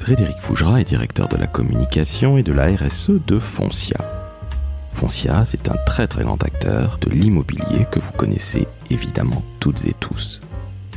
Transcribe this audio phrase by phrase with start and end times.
[0.00, 3.98] Frédéric Fougera est directeur de la communication et de la RSE de Foncia.
[4.94, 9.94] Foncia, c'est un très très grand acteur de l'immobilier que vous connaissez évidemment toutes et
[10.00, 10.40] tous.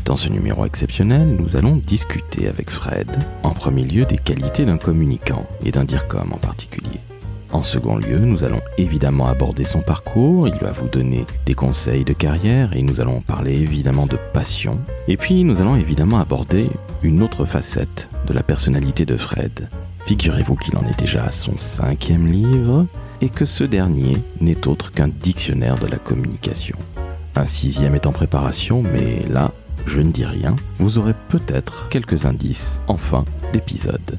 [0.05, 3.09] Dans ce numéro exceptionnel, nous allons discuter avec Fred,
[3.43, 7.01] en premier lieu, des qualités d'un communicant et d'un DIRCOM en particulier.
[7.53, 12.03] En second lieu, nous allons évidemment aborder son parcours, il va vous donner des conseils
[12.03, 14.79] de carrière et nous allons parler évidemment de passion.
[15.07, 16.67] Et puis nous allons évidemment aborder
[17.03, 19.69] une autre facette de la personnalité de Fred.
[20.07, 22.87] Figurez-vous qu'il en est déjà à son cinquième livre
[23.21, 26.77] et que ce dernier n'est autre qu'un dictionnaire de la communication.
[27.35, 29.51] Un sixième est en préparation, mais là,
[29.85, 34.17] je ne dis rien, vous aurez peut-être quelques indices en fin d'épisode.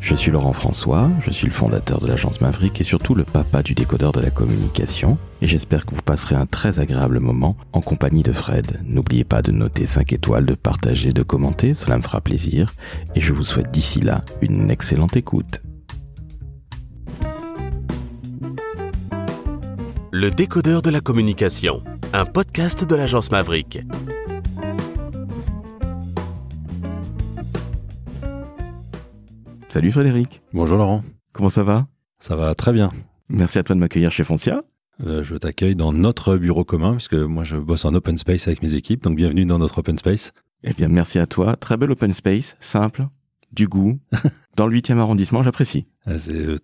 [0.00, 3.62] Je suis Laurent François, je suis le fondateur de l'agence Maverick et surtout le papa
[3.62, 5.18] du décodeur de la communication.
[5.42, 8.80] Et j'espère que vous passerez un très agréable moment en compagnie de Fred.
[8.84, 12.72] N'oubliez pas de noter 5 étoiles, de partager, de commenter, cela me fera plaisir.
[13.14, 15.60] Et je vous souhaite d'ici là une excellente écoute.
[20.12, 23.80] Le décodeur de la communication, un podcast de l'agence Maverick.
[29.70, 30.42] Salut Frédéric.
[30.52, 31.04] Bonjour Laurent.
[31.32, 31.86] Comment ça va?
[32.18, 32.90] Ça va très bien.
[33.28, 34.64] Merci à toi de m'accueillir chez Foncia.
[35.06, 38.64] Euh, je t'accueille dans notre bureau commun puisque moi je bosse en open space avec
[38.64, 40.32] mes équipes, donc bienvenue dans notre open space.
[40.64, 41.54] Eh bien merci à toi.
[41.54, 43.06] Très bel open space, simple,
[43.52, 44.00] du goût.
[44.56, 45.86] dans le 8e arrondissement, j'apprécie.
[46.08, 46.58] Euh, c'est euh,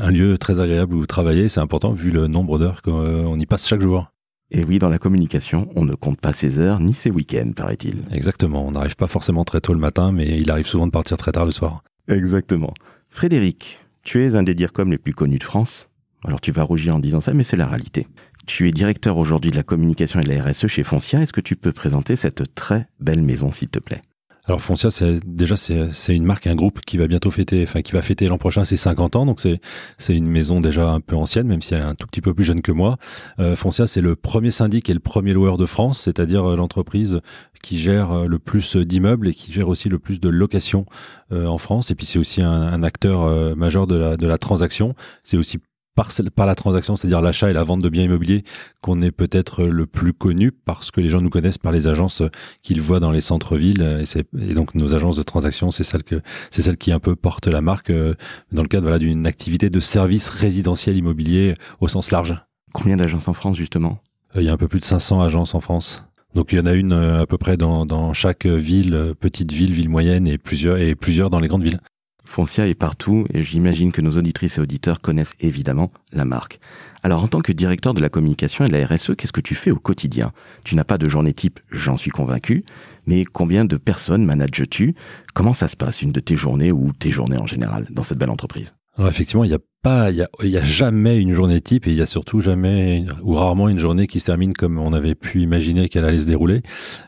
[0.00, 3.68] un lieu très agréable où travailler, c'est important vu le nombre d'heures qu'on y passe
[3.68, 4.10] chaque jour.
[4.50, 8.04] Et oui, dans la communication, on ne compte pas ses heures ni ses week-ends, paraît-il.
[8.10, 11.18] Exactement, on n'arrive pas forcément très tôt le matin, mais il arrive souvent de partir
[11.18, 11.82] très tard le soir.
[12.08, 12.72] Exactement.
[13.10, 15.88] Frédéric, tu es un des DIRCOM les plus connus de France.
[16.24, 18.06] Alors tu vas rougir en disant ça, mais c'est la réalité.
[18.46, 21.20] Tu es directeur aujourd'hui de la communication et de la RSE chez Foncia.
[21.20, 24.02] Est-ce que tu peux présenter cette très belle maison, s'il te plaît?
[24.46, 27.92] Alors Foncia, c'est déjà c'est une marque, un groupe qui va bientôt fêter, enfin qui
[27.92, 29.60] va fêter l'an prochain ses 50 ans, donc c'est
[29.98, 32.32] c'est une maison déjà un peu ancienne, même si elle est un tout petit peu
[32.32, 32.96] plus jeune que moi.
[33.40, 37.20] Euh, Foncia, c'est le premier syndic et le premier loueur de France, c'est-à-dire euh, l'entreprise
[37.60, 40.86] qui gère euh, le plus d'immeubles et qui gère aussi le plus de locations
[41.32, 41.90] en France.
[41.90, 44.94] Et puis c'est aussi un, un acteur majeur de la de la transaction.
[45.24, 45.58] C'est aussi
[45.96, 48.44] par, par la transaction, c'est-à-dire l'achat et la vente de biens immobiliers,
[48.82, 52.22] qu'on est peut-être le plus connu parce que les gens nous connaissent par les agences
[52.62, 54.04] qu'ils voient dans les centres-villes.
[54.04, 56.20] Et, et, donc nos agences de transaction, c'est celle que
[56.50, 58.14] c'est celle qui un peu porte la marque euh,
[58.52, 62.36] dans le cadre voilà, d'une activité de service résidentiel immobilier au sens large.
[62.74, 63.98] Combien d'agences en France justement?
[64.36, 66.04] Euh, Il y a un peu plus de 500 agences en France.
[66.34, 69.50] Donc il y en a une euh, à peu près dans, dans chaque ville, petite
[69.50, 71.80] ville, ville moyenne et plusieurs et plusieurs dans les grandes villes.
[72.26, 76.60] Foncia est partout et j'imagine que nos auditrices et auditeurs connaissent évidemment la marque.
[77.02, 79.54] Alors en tant que directeur de la communication et de la RSE, qu'est-ce que tu
[79.54, 80.32] fais au quotidien?
[80.64, 82.64] Tu n'as pas de journée type, j'en suis convaincu,
[83.06, 84.94] mais combien de personnes manages-tu?
[85.34, 88.18] Comment ça se passe une de tes journées ou tes journées en général dans cette
[88.18, 88.74] belle entreprise?
[88.98, 92.02] Alors effectivement, il y a il y a, jamais une journée type et il y
[92.02, 95.88] a surtout jamais ou rarement une journée qui se termine comme on avait pu imaginer
[95.88, 96.62] qu'elle allait se dérouler.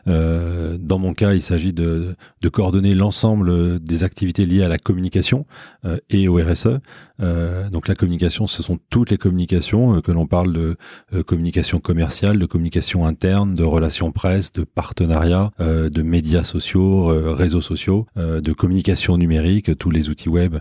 [0.07, 4.77] Euh, dans mon cas, il s'agit de, de coordonner l'ensemble des activités liées à la
[4.77, 5.45] communication
[5.85, 6.79] euh, et au RSE.
[7.21, 10.77] Euh, donc la communication, ce sont toutes les communications euh, que l'on parle de
[11.13, 17.61] euh, communication commerciale, de communication interne, de relations presse, de partenariat, de médias sociaux, réseaux
[17.61, 20.57] sociaux, de communication numérique, tous les outils web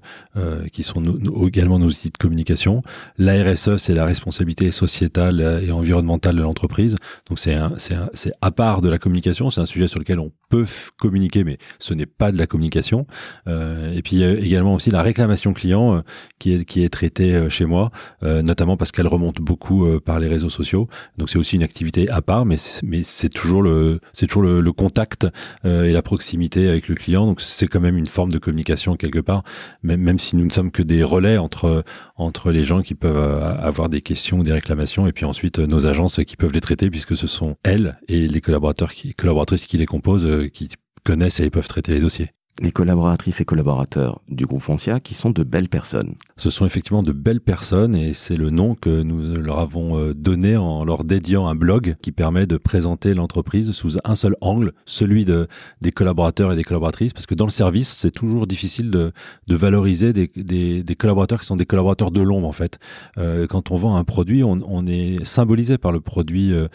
[0.72, 1.02] qui sont
[1.46, 2.82] également nos outils de communication.
[3.16, 6.94] La RSE, c'est la responsabilité sociétale et environnementale de l'entreprise.
[7.28, 7.56] Donc c'est
[8.14, 10.66] c'est à part de la communication, c'est un sujet sur lequel on peut
[10.98, 13.04] communiquer, mais ce n'est pas de la communication.
[13.46, 16.00] Euh, et puis également aussi la réclamation client euh,
[16.38, 17.90] qui est qui est traitée euh, chez moi,
[18.22, 20.88] notamment parce qu'elle remonte beaucoup par les réseaux sociaux.
[21.16, 24.60] Donc c'est aussi une activité à part, mais mais c'est toujours le c'est toujours le,
[24.60, 25.26] le contact
[25.64, 27.26] et la proximité avec le client.
[27.26, 29.42] Donc c'est quand même une forme de communication quelque part,
[29.82, 31.84] même même si nous ne sommes que des relais entre
[32.16, 35.58] entre les gens qui peuvent euh, avoir des questions ou des réclamations et puis ensuite
[35.58, 39.66] euh, nos agences qui peuvent les traiter puisque ce sont elles et les collaborateurs collaboratrices
[39.66, 40.68] qui les composent euh, qui
[41.04, 45.30] connaissent et peuvent traiter les dossiers les collaboratrices et collaborateurs du groupe Foncia qui sont
[45.30, 46.14] de belles personnes.
[46.36, 50.14] Ce sont effectivement de belles personnes et c'est le nom que nous leur avons euh,
[50.14, 54.72] donné en leur dédiant un blog qui permet de présenter l'entreprise sous un seul angle,
[54.86, 55.48] celui de,
[55.80, 59.12] des collaborateurs et des collaboratrices, parce que dans le service, c'est toujours difficile de,
[59.46, 62.78] de valoriser des, des, des, collaborateurs qui sont des collaborateurs de l'ombre en fait.
[63.18, 66.68] Euh, quand on vend un produit, on, on est symbolisé par le produit euh,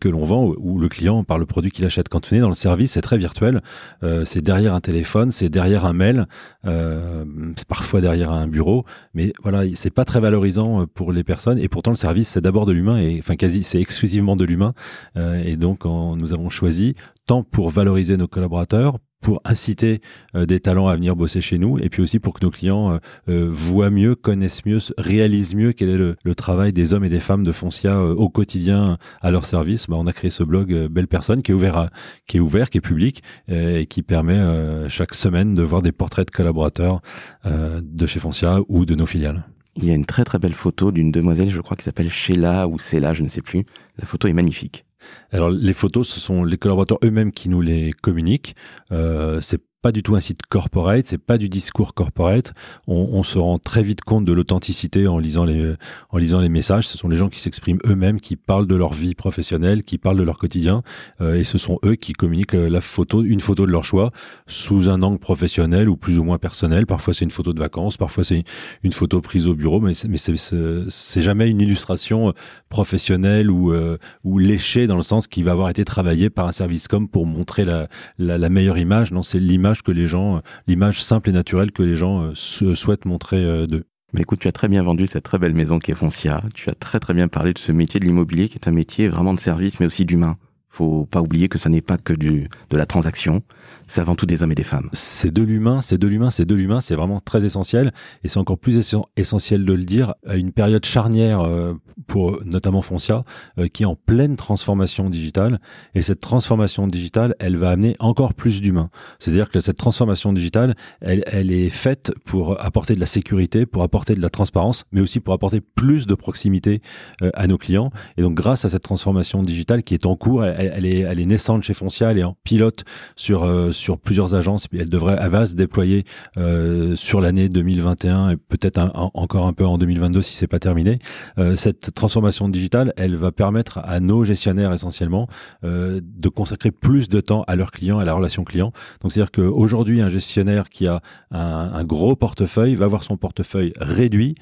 [0.00, 2.08] que l'on vend ou le client par le produit qu'il achète.
[2.08, 3.62] Quand on est dans le service, c'est très virtuel,
[4.02, 6.26] euh, c'est derrière un téléphone, c'est derrière un mail,
[6.66, 7.24] euh,
[7.56, 8.84] c'est parfois derrière un bureau,
[9.14, 11.58] mais voilà, c'est pas très valorisant euh, pour les personnes.
[11.58, 14.74] Et pourtant, le service, c'est d'abord de l'humain, et enfin quasi, c'est exclusivement de l'humain.
[15.16, 16.94] Euh, et donc, nous avons choisi
[17.26, 20.00] tant pour valoriser nos collaborateurs, pour inciter
[20.34, 23.90] des talents à venir bosser chez nous et puis aussi pour que nos clients voient
[23.90, 27.52] mieux, connaissent mieux, réalisent mieux quel est le, travail des hommes et des femmes de
[27.52, 29.88] Foncia au quotidien à leur service.
[29.88, 31.90] Bah, on a créé ce blog Belle Personne qui est ouvert,
[32.26, 34.40] qui est ouvert, qui est public et qui permet
[34.88, 37.00] chaque semaine de voir des portraits de collaborateurs
[37.44, 39.44] de chez Foncia ou de nos filiales.
[39.80, 42.66] Il y a une très très belle photo d'une demoiselle, je crois, qui s'appelle Sheila
[42.66, 43.64] ou Cella, je ne sais plus.
[43.96, 44.84] La photo est magnifique.
[45.30, 48.54] Alors les photos, ce sont les collaborateurs eux-mêmes qui nous les communiquent.
[48.92, 49.40] Euh,
[49.80, 52.52] pas du tout un site corporate, c'est pas du discours corporate.
[52.88, 55.74] On, se rend très vite compte de l'authenticité en lisant les
[56.10, 56.88] en lisant les messages.
[56.88, 60.18] Ce sont les gens qui s'expriment eux-mêmes, qui parlent de leur vie professionnelle, qui parlent
[60.18, 60.82] de leur quotidien,
[61.20, 64.10] euh, et ce sont eux qui communiquent la photo, une photo de leur choix,
[64.48, 66.86] sous un angle professionnel ou plus ou moins personnel.
[66.86, 68.42] Parfois c'est une photo de vacances, parfois c'est
[68.82, 72.34] une photo prise au bureau, mais mais c'est jamais une illustration
[72.68, 76.52] professionnelle ou euh, ou léchée dans le sens qui va avoir été travaillée par un
[76.52, 77.88] service com pour montrer la,
[78.18, 79.12] la, la meilleure image.
[79.12, 83.04] Non, c'est l'image que les gens, l'image simple et naturelle que les gens euh, souhaitent
[83.04, 83.84] montrer euh, d'eux.
[84.12, 86.42] Mais écoute, tu as très bien vendu cette très belle maison qui est Foncia.
[86.54, 89.08] Tu as très très bien parlé de ce métier de l'immobilier qui est un métier
[89.08, 90.38] vraiment de service mais aussi d'humain.
[90.70, 93.42] Faut pas oublier que ça n'est pas que du, de la transaction
[93.88, 94.90] c'est avant tout des hommes et des femmes.
[94.92, 97.92] C'est de l'humain, c'est de l'humain, c'est de l'humain, c'est vraiment très essentiel
[98.22, 98.78] et c'est encore plus
[99.16, 101.74] essentiel de le dire à une période charnière euh,
[102.06, 103.24] pour notamment Foncia
[103.58, 105.60] euh, qui est en pleine transformation digitale
[105.94, 108.90] et cette transformation digitale, elle va amener encore plus d'humains.
[109.18, 113.82] C'est-à-dire que cette transformation digitale, elle, elle est faite pour apporter de la sécurité, pour
[113.82, 116.82] apporter de la transparence, mais aussi pour apporter plus de proximité
[117.22, 117.90] euh, à nos clients.
[118.16, 121.26] Et donc grâce à cette transformation digitale qui est en cours, elle, est, elle est
[121.26, 122.84] naissante chez Foncia, elle est en pilote
[123.16, 123.44] sur
[123.78, 124.66] sur plusieurs agences.
[124.72, 126.04] Elle devrait, elle va se déployer
[126.36, 130.98] euh, sur l'année 2021 et peut-être encore un peu en 2022 si c'est pas terminé.
[131.38, 135.28] Euh, cette transformation digitale, elle va permettre à nos gestionnaires essentiellement
[135.64, 138.72] euh, de consacrer plus de temps à leurs clients, à la relation client.
[139.00, 144.34] Donc c'est-à-dire qu'aujourd'hui, un gestionnaire qui a un, gros portefeuille va avoir son portefeuille réduit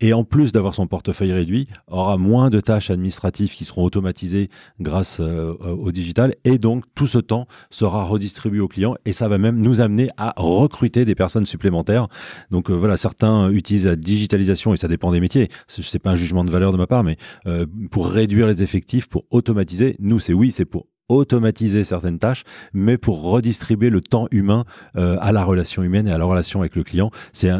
[0.00, 4.50] et en plus d'avoir son portefeuille réduit, aura moins de tâches administratives qui seront automatisées
[4.80, 9.28] grâce euh, au digital et donc tout ce temps sera redistribué aux clients et ça
[9.28, 12.08] va même nous amener à recruter des personnes supplémentaires.
[12.50, 15.48] Donc euh, voilà, certains utilisent la digitalisation et ça dépend des métiers.
[15.68, 19.08] C'est pas un jugement de valeur de ma part, mais euh, pour réduire les effectifs,
[19.08, 24.26] pour automatiser, nous c'est oui, c'est pour automatiser certaines tâches, mais pour redistribuer le temps
[24.30, 24.64] humain
[24.96, 27.10] euh, à la relation humaine et à la relation avec le client.
[27.32, 27.50] C'est,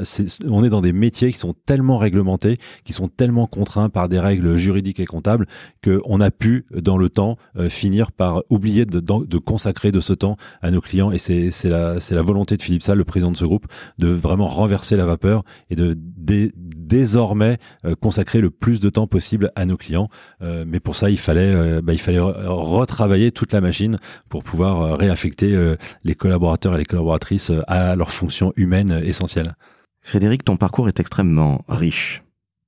[0.48, 4.18] on est dans des métiers qui sont tellement réglementés, qui sont tellement contraints par des
[4.18, 5.46] règles juridiques et comptables,
[5.82, 10.12] qu'on a pu, dans le temps, euh, finir par oublier de, de, consacrer de ce
[10.12, 11.10] temps à nos clients.
[11.12, 13.66] Et c'est, la, c'est la volonté de Philippe Salle, le président de ce groupe,
[13.98, 15.96] de vraiment renverser la vapeur et de,
[16.84, 20.08] désormais euh, consacrer le plus de temps possible à nos clients.
[20.40, 23.98] mais pour ça, il fallait, bah, il fallait retravailler toute la machine
[24.28, 29.02] pour pouvoir euh, réaffecter euh, les collaborateurs et les collaboratrices euh, à leurs fonctions humaines
[29.04, 29.54] essentielles.
[30.02, 32.22] Frédéric, ton parcours est extrêmement riche.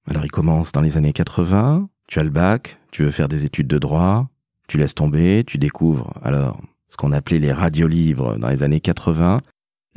[0.09, 3.45] Alors il commence dans les années 80, tu as le bac, tu veux faire des
[3.45, 4.29] études de droit,
[4.69, 9.41] tu laisses tomber, tu découvres alors ce qu'on appelait les radiolivres dans les années 80.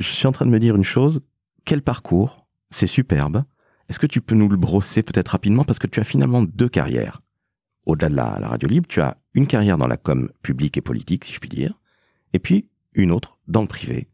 [0.00, 1.20] Je suis en train de me dire une chose,
[1.64, 2.36] quel parcours,
[2.70, 3.44] c'est superbe.
[3.90, 6.68] Est-ce que tu peux nous le brosser peut-être rapidement parce que tu as finalement deux
[6.68, 7.20] carrières
[7.86, 11.24] au-delà de la, radio libre, tu as une carrière dans la com publique et politique,
[11.24, 11.74] si je puis dire,
[12.32, 14.08] et puis une autre dans le privé.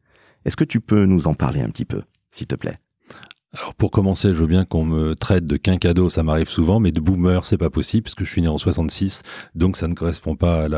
[0.46, 2.00] Est-ce que tu peux nous en parler un petit peu,
[2.30, 2.78] s'il te plaît?
[3.54, 6.92] Alors pour commencer, je veux bien qu'on me traite de quinquado, ça m'arrive souvent, mais
[6.92, 9.22] de boomer, c'est pas possible parce que je suis né en 66,
[9.54, 10.68] donc ça ne correspond pas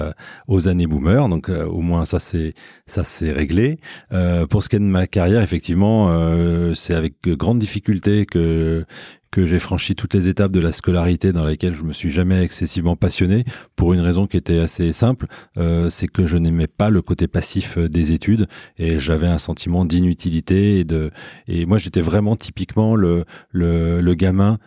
[0.46, 1.28] aux années boomer.
[1.28, 2.54] Donc euh, au moins ça c'est
[2.86, 3.80] ça c'est réglé.
[4.12, 8.84] Euh, pour ce qui est de ma carrière, effectivement, euh, c'est avec grande difficulté que
[9.30, 12.42] que j'ai franchi toutes les étapes de la scolarité dans lesquelles je me suis jamais
[12.42, 13.44] excessivement passionné
[13.76, 17.28] pour une raison qui était assez simple, euh, c'est que je n'aimais pas le côté
[17.28, 18.46] passif euh, des études
[18.78, 21.10] et j'avais un sentiment d'inutilité et de
[21.46, 24.58] et moi j'étais vraiment typiquement le le, le gamin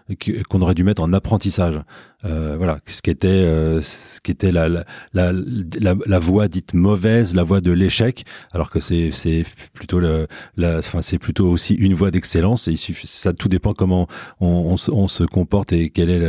[0.49, 1.79] qu'on aurait dû mettre en apprentissage.
[2.23, 6.75] Euh, voilà, ce qui était, euh, ce qui était la, la, la, la, voie dite
[6.75, 11.47] mauvaise, la voie de l'échec, alors que c'est, c'est plutôt le, la, enfin, c'est plutôt
[11.49, 12.67] aussi une voie d'excellence.
[12.67, 14.07] Et il suffit, ça tout dépend comment
[14.39, 16.19] on, on, on se comporte et quelle est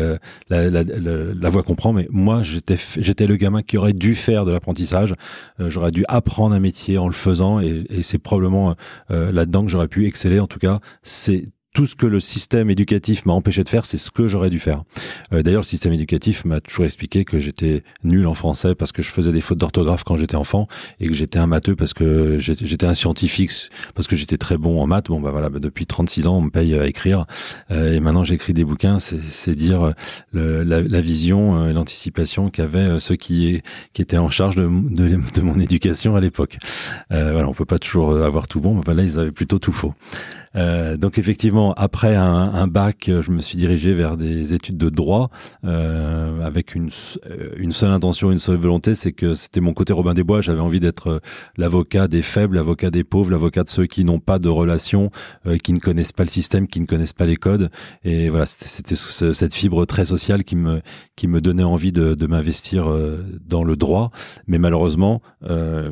[0.48, 1.92] la, la, la, voie qu'on prend.
[1.92, 5.14] Mais moi, j'étais, j'étais le gamin qui aurait dû faire de l'apprentissage.
[5.60, 8.74] Euh, j'aurais dû apprendre un métier en le faisant, et, et c'est probablement
[9.08, 10.40] là-dedans que j'aurais pu exceller.
[10.40, 13.96] En tout cas, c'est tout ce que le système éducatif m'a empêché de faire, c'est
[13.96, 14.82] ce que j'aurais dû faire.
[15.32, 19.02] Euh, d'ailleurs, le système éducatif m'a toujours expliqué que j'étais nul en français parce que
[19.02, 20.68] je faisais des fautes d'orthographe quand j'étais enfant
[21.00, 23.52] et que j'étais un matheux parce que j'étais un scientifique
[23.94, 25.06] parce que j'étais très bon en maths.
[25.08, 27.26] Bon, bah voilà, bah, depuis 36 ans, on me paye à écrire
[27.70, 28.98] euh, et maintenant j'écris des bouquins.
[28.98, 29.94] C'est dire
[30.32, 33.62] le, la, la, vision et l'anticipation qu'avaient ceux qui
[33.96, 36.58] étaient en charge de, de, de mon éducation à l'époque.
[37.12, 39.72] Euh, voilà, on peut pas toujours avoir tout bon, mais là ils avaient plutôt tout
[39.72, 39.94] faux.
[40.54, 45.30] Euh, donc effectivement, après un, bac, je me suis dirigé vers des études de droit
[45.64, 46.90] euh, avec une,
[47.56, 50.40] une seule intention, une seule volonté, c'est que c'était mon côté Robin des Bois.
[50.40, 51.20] J'avais envie d'être euh,
[51.56, 55.10] l'avocat des faibles, l'avocat des pauvres, l'avocat de ceux qui n'ont pas de relations,
[55.46, 57.70] euh, qui ne connaissent pas le système, qui ne connaissent pas les codes.
[58.04, 63.64] Et voilà, c'était cette fibre très sociale qui me donnait envie de, m'investir euh, dans
[63.64, 64.10] le droit.
[64.46, 65.22] Mais malheureusement,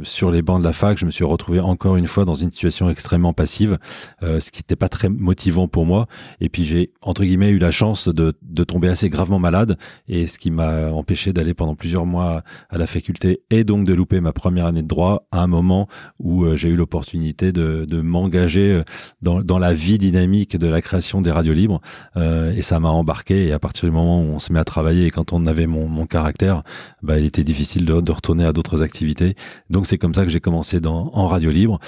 [0.03, 2.51] sur les bancs de la fac, je me suis retrouvé encore une fois dans une
[2.51, 3.79] situation extrêmement passive
[4.23, 6.07] ce qui n'était pas très motivant pour moi.
[6.41, 9.77] Et puis j'ai entre guillemets eu la chance de, de tomber assez gravement malade,
[10.09, 13.95] et ce qui m'a empêché d'aller pendant plusieurs mois à la faculté et donc de
[13.95, 15.89] louper ma première année de droit à un moment
[16.19, 18.83] où euh, j'ai eu l'opportunité de, de m'engager euh,
[19.23, 21.81] dans, dans la vie dynamique de la création des radios libres.
[22.17, 23.47] Euh, et ça m'a embarqué.
[23.47, 25.67] Et à partir du moment où on se met à travailler et quand on avait
[25.67, 26.63] mon, mon caractère,
[27.03, 29.35] bah, il était difficile de, de retourner à d'autres activités.
[29.69, 31.79] Donc c'est comme ça que j'ai commencé dans, en radio libre.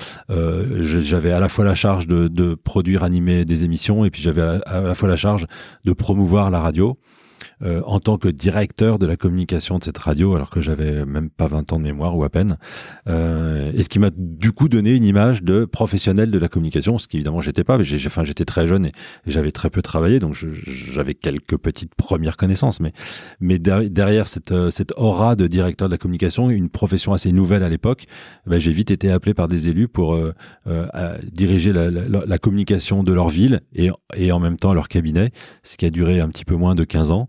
[0.81, 4.43] J'avais à la fois la charge de, de produire, animer des émissions, et puis j'avais
[4.43, 5.47] à, la fois la charge
[5.85, 6.99] de promouvoir la radio.
[7.65, 11.31] Euh, en tant que directeur de la communication de cette radio, alors que j'avais même
[11.31, 12.59] pas 20 ans de mémoire ou à peine.
[13.09, 16.99] Euh, et ce qui m'a du coup donné une image de professionnel de la communication,
[16.99, 18.93] ce qui évidemment j'étais pas, mais j'ai, enfin j'étais très jeune et,
[19.27, 22.93] j'avais très peu travaillé, donc j'avais quelques petites premières connaissances, mais
[23.39, 27.63] mais derrière cette euh, cette aura de directeur de la communication, une profession assez nouvelle
[27.63, 28.07] à l'époque,
[28.47, 30.35] ben, j'ai vite été appelé par des élus pour euh,
[30.67, 34.89] euh diriger la, la, la, communication de leur ville et et en même temps leur
[34.89, 35.31] cabinet,
[35.63, 37.29] ce qui a duré un petit peu moins de 15 ans.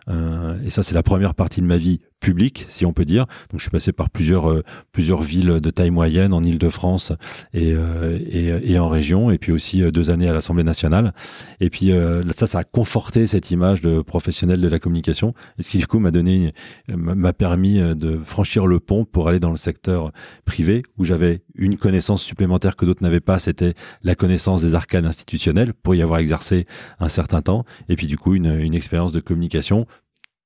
[0.11, 3.25] Euh, et ça, c'est la première partie de ma vie public, si on peut dire.
[3.49, 4.63] Donc je suis passé par plusieurs euh,
[4.93, 7.11] plusieurs villes de taille moyenne en Île-de-France
[7.53, 11.13] et, euh, et, et en région, et puis aussi euh, deux années à l'Assemblée nationale.
[11.59, 11.91] Et puis
[12.35, 15.87] ça, ça a conforté cette image de professionnel de la communication, et ce qui du
[15.87, 16.53] coup m'a donné
[16.87, 20.11] m'a permis de franchir le pont pour aller dans le secteur
[20.45, 25.05] privé où j'avais une connaissance supplémentaire que d'autres n'avaient pas, c'était la connaissance des arcanes
[25.05, 26.67] institutionnels pour y avoir exercé
[26.99, 29.87] un certain temps, et puis du coup une, une expérience de communication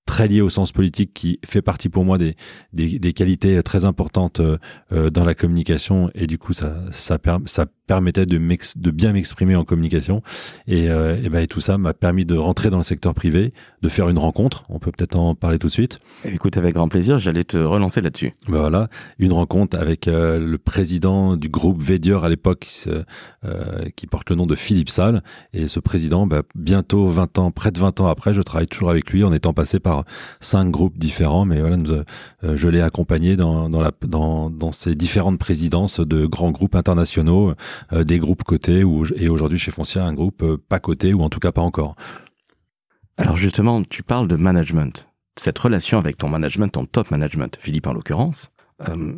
[0.05, 2.35] très lié au sens politique qui fait partie pour moi des,
[2.73, 4.57] des, qualités très importantes euh,
[4.91, 6.09] euh dans la communication.
[6.13, 10.21] Et du coup ça ça, ça permettait de, de bien m'exprimer en communication
[10.67, 13.53] et, euh, et, ben, et tout ça m'a permis de rentrer dans le secteur privé,
[13.81, 14.63] de faire une rencontre.
[14.69, 15.99] On peut peut-être en parler tout de suite.
[16.25, 18.33] Écoute, avec grand plaisir, j'allais te relancer là-dessus.
[18.47, 18.89] Ben voilà,
[19.19, 23.03] une rencontre avec euh, le président du groupe Védior à l'époque, euh,
[23.95, 25.21] qui porte le nom de Philippe Salle.
[25.53, 28.89] Et ce président, ben, bientôt 20 ans, près de 20 ans après, je travaille toujours
[28.89, 30.03] avec lui en étant passé par
[30.39, 31.45] cinq groupes différents.
[31.45, 32.03] Mais voilà, nous, euh,
[32.55, 37.49] je l'ai accompagné dans, dans, la, dans, dans ces différentes présidences de grands groupes internationaux
[37.49, 37.55] euh,
[37.91, 41.29] des groupes cotés ou, et aujourd'hui chez Foncia un groupe euh, pas coté ou en
[41.29, 41.95] tout cas pas encore.
[43.17, 45.07] Alors justement, tu parles de management.
[45.37, 48.51] Cette relation avec ton management, ton top management, Philippe en l'occurrence,
[48.89, 49.13] euh,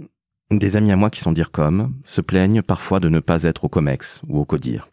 [0.52, 3.70] des amis à moi qui sont DIRCOM se plaignent parfois de ne pas être au
[3.70, 4.88] COMEX ou au CODIR.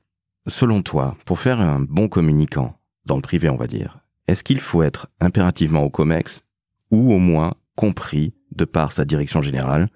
[0.47, 4.61] Selon toi, pour faire un bon communicant, dans le privé on va dire, est-ce qu'il
[4.61, 6.42] faut être impérativement au COMEX
[6.90, 9.88] ou au moins compris de par sa direction générale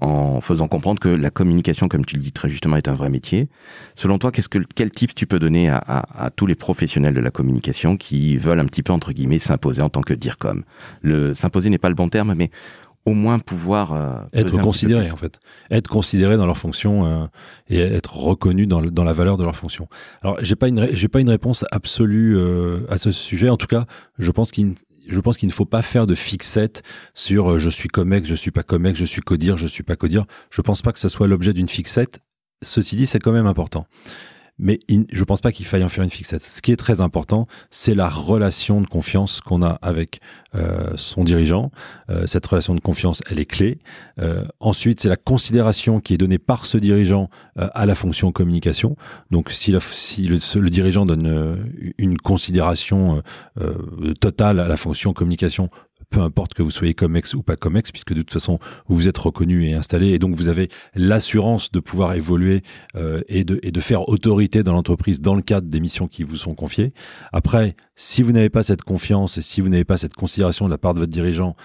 [0.00, 3.10] en faisant comprendre que la communication, comme tu le dis très justement, est un vrai
[3.10, 3.48] métier.
[3.94, 7.14] Selon toi, qu'est-ce que quel tips tu peux donner à, à, à, tous les professionnels
[7.14, 10.64] de la communication qui veulent un petit peu entre guillemets s'imposer en tant que DIRCOM?
[11.02, 12.50] Le s'imposer n'est pas le bon terme, mais
[13.08, 15.40] au moins pouvoir euh, être considéré en fait,
[15.70, 17.26] être considéré dans leur fonction euh,
[17.68, 19.88] et être reconnu dans, dans la valeur de leur fonction.
[20.22, 23.48] Alors j'ai pas une j'ai pas une réponse absolue euh, à ce sujet.
[23.48, 23.86] En tout cas,
[24.18, 24.74] je pense qu'il
[25.08, 26.82] je pense qu'il ne faut pas faire de fixette
[27.14, 29.96] sur euh, je suis comex, je suis pas comex, je suis codir, je suis pas
[29.96, 30.24] codir.
[30.50, 32.20] Je pense pas que ce soit l'objet d'une fixette.
[32.62, 33.86] Ceci dit, c'est quand même important
[34.58, 36.42] mais je je pense pas qu'il faille en faire une fixette.
[36.42, 40.20] Ce qui est très important, c'est la relation de confiance qu'on a avec
[40.54, 41.70] euh, son dirigeant.
[42.08, 43.78] Euh, cette relation de confiance, elle est clé.
[44.22, 48.32] Euh, ensuite, c'est la considération qui est donnée par ce dirigeant euh, à la fonction
[48.32, 48.96] communication.
[49.30, 51.56] Donc, si, la, si le, le, dirigeant donne euh,
[51.98, 53.22] une considération
[53.60, 55.68] euh, totale à la fonction communication
[56.10, 59.08] peu importe que vous soyez COMEX ou pas COMEX, puisque de toute façon, vous vous
[59.08, 62.62] êtes reconnu et installé, et donc vous avez l'assurance de pouvoir évoluer
[62.96, 66.22] euh, et, de, et de faire autorité dans l'entreprise dans le cadre des missions qui
[66.22, 66.92] vous sont confiées.
[67.32, 70.70] Après, si vous n'avez pas cette confiance et si vous n'avez pas cette considération de
[70.70, 71.56] la part de votre dirigeant,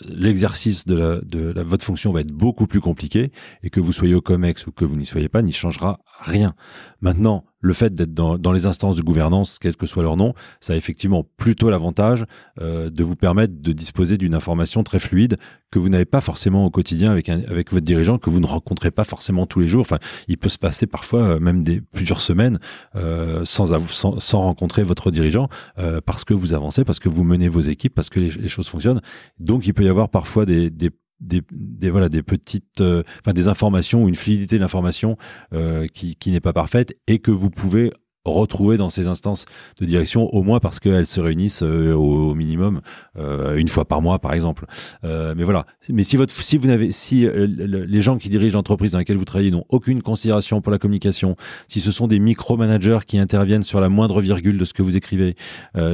[0.00, 3.92] l'exercice de, la, de la, votre fonction va être beaucoup plus compliqué et que vous
[3.92, 6.54] soyez au COMEX ou que vous n'y soyez pas n'y changera rien.
[7.00, 10.34] Maintenant, le fait d'être dans, dans, les instances de gouvernance, quel que soit leur nom,
[10.60, 12.24] ça a effectivement plutôt l'avantage
[12.60, 15.36] euh, de vous permettre de disposer d'une information très fluide
[15.70, 18.46] que vous n'avez pas forcément au quotidien avec, un, avec votre dirigeant, que vous ne
[18.46, 19.80] rencontrez pas forcément tous les jours.
[19.80, 19.98] Enfin,
[20.28, 22.58] il peut se passer parfois euh, même des plusieurs semaines
[22.94, 25.48] euh, sans, sans, sans, rencontrer votre dirigeant
[25.78, 28.68] euh, parce que vous avancez, parce que vous menez vos équipes, parce que les, choses
[28.68, 29.00] fonctionnent.
[29.38, 33.32] Donc, il peut y avoir parfois des, des des, des, voilà des petites euh, enfin
[33.32, 35.16] des informations ou une fluidité de l'information
[35.52, 37.92] euh, qui, qui n'est pas parfaite et que vous pouvez
[38.34, 39.46] retrouver dans ces instances
[39.80, 42.80] de direction, au moins parce qu'elles se réunissent euh, au, minimum
[43.18, 44.66] euh, une fois par mois, par exemple.
[45.04, 45.66] Euh, mais voilà.
[45.88, 49.24] Mais si votre, si vous n'avez, si les gens qui dirigent l'entreprise dans laquelle vous
[49.24, 51.36] travaillez n'ont aucune considération pour la communication,
[51.68, 54.96] si ce sont des micro-managers qui interviennent sur la moindre virgule de ce que vous
[54.96, 55.36] écrivez,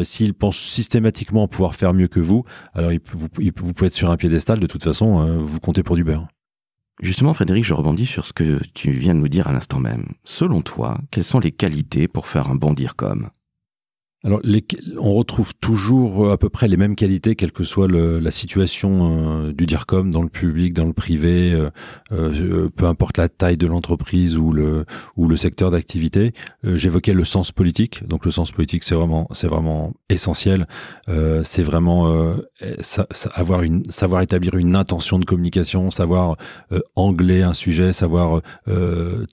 [0.03, 4.17] s'ils pensent systématiquement pouvoir faire mieux que vous, alors vous, vous pouvez être sur un
[4.17, 4.59] piédestal.
[4.59, 6.27] De toute façon, vous comptez pour du beurre.
[7.02, 10.12] Justement, Frédéric, je rebondis sur ce que tu viens de nous dire à l'instant même.
[10.23, 13.28] Selon toi, quelles sont les qualités pour faire un bon DIRCOM
[14.25, 14.64] alors, les,
[15.00, 18.31] on retrouve toujours euh, à peu près les mêmes qualités, quelle que soit le, la
[18.31, 21.71] situation euh, du DIRCOM, dans le public, dans le privé, euh,
[22.12, 24.85] euh peu importe la taille de l'entreprise ou le
[25.17, 26.33] ou le secteur d'activité.
[26.62, 28.07] J'évoquais le sens politique.
[28.07, 30.67] Donc, le sens politique, c'est vraiment c'est vraiment essentiel.
[31.43, 32.35] c'est vraiment
[32.81, 36.37] ça, avoir une savoir établir une intention de communication, savoir
[36.97, 38.43] angler un sujet, savoir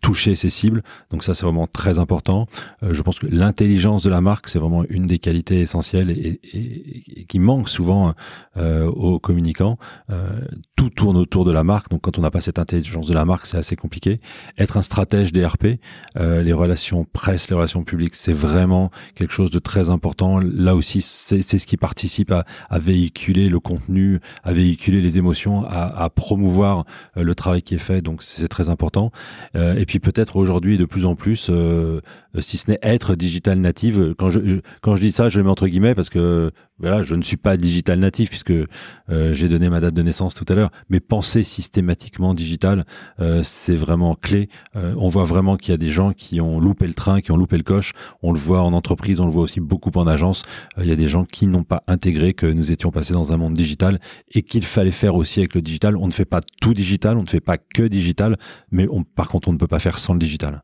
[0.02, 0.84] toucher ses cibles.
[1.12, 2.48] Donc, ça, c'est vraiment très important.
[2.82, 7.26] je pense que l'intelligence de la marque, c'est vraiment une des qualités essentielles et, et,
[7.26, 8.14] qui manque souvent
[8.58, 9.78] euh, aux communicants.
[10.10, 10.42] Euh,
[10.76, 13.26] tout tourne autour de la marque, donc quand on n'a pas cette intelligence de la
[13.26, 14.20] marque, c'est assez compliqué.
[14.58, 15.80] Être un stratège DRP,
[16.18, 20.40] euh, les relations presse, les relations publiques, c'est vraiment quelque chose de très important.
[20.40, 25.66] Là aussi, c'est ce qui participe à, à, véhiculer le contenu, à véhiculer les émotions,
[25.66, 26.86] à, à promouvoir
[27.18, 28.02] euh, le travail qui est fait.
[28.02, 29.12] Donc c'est très important.
[29.56, 32.02] Euh, et puis peut-être aujourd'hui de plus en plus, euh,
[32.40, 34.16] si ce n'est être digital native.
[34.18, 37.14] Quand je, quand je dis ça, je le mets entre guillemets parce que voilà, je
[37.14, 40.56] ne suis pas digital natif puisque euh, j'ai donné ma date de naissance tout à
[40.56, 40.72] l'heure.
[40.90, 42.86] Mais penser systématiquement digital,
[43.20, 44.48] euh, c'est vraiment clé.
[44.76, 47.32] Euh, on voit vraiment qu'il y a des gens qui ont loupé le train, qui
[47.32, 47.92] ont loupé le coche.
[48.24, 50.44] On le voit en entreprise, on le voit aussi beaucoup en agence.
[50.78, 53.38] il y a des gens qui n'ont pas intégré que nous étions passés dans un
[53.38, 54.00] monde digital
[54.32, 55.98] et qu'il fallait faire aussi avec le digital.
[55.98, 58.38] On ne fait pas tout digital, on ne fait pas que digital,
[58.72, 60.64] mais par contre, on ne peut pas faire sans le digital.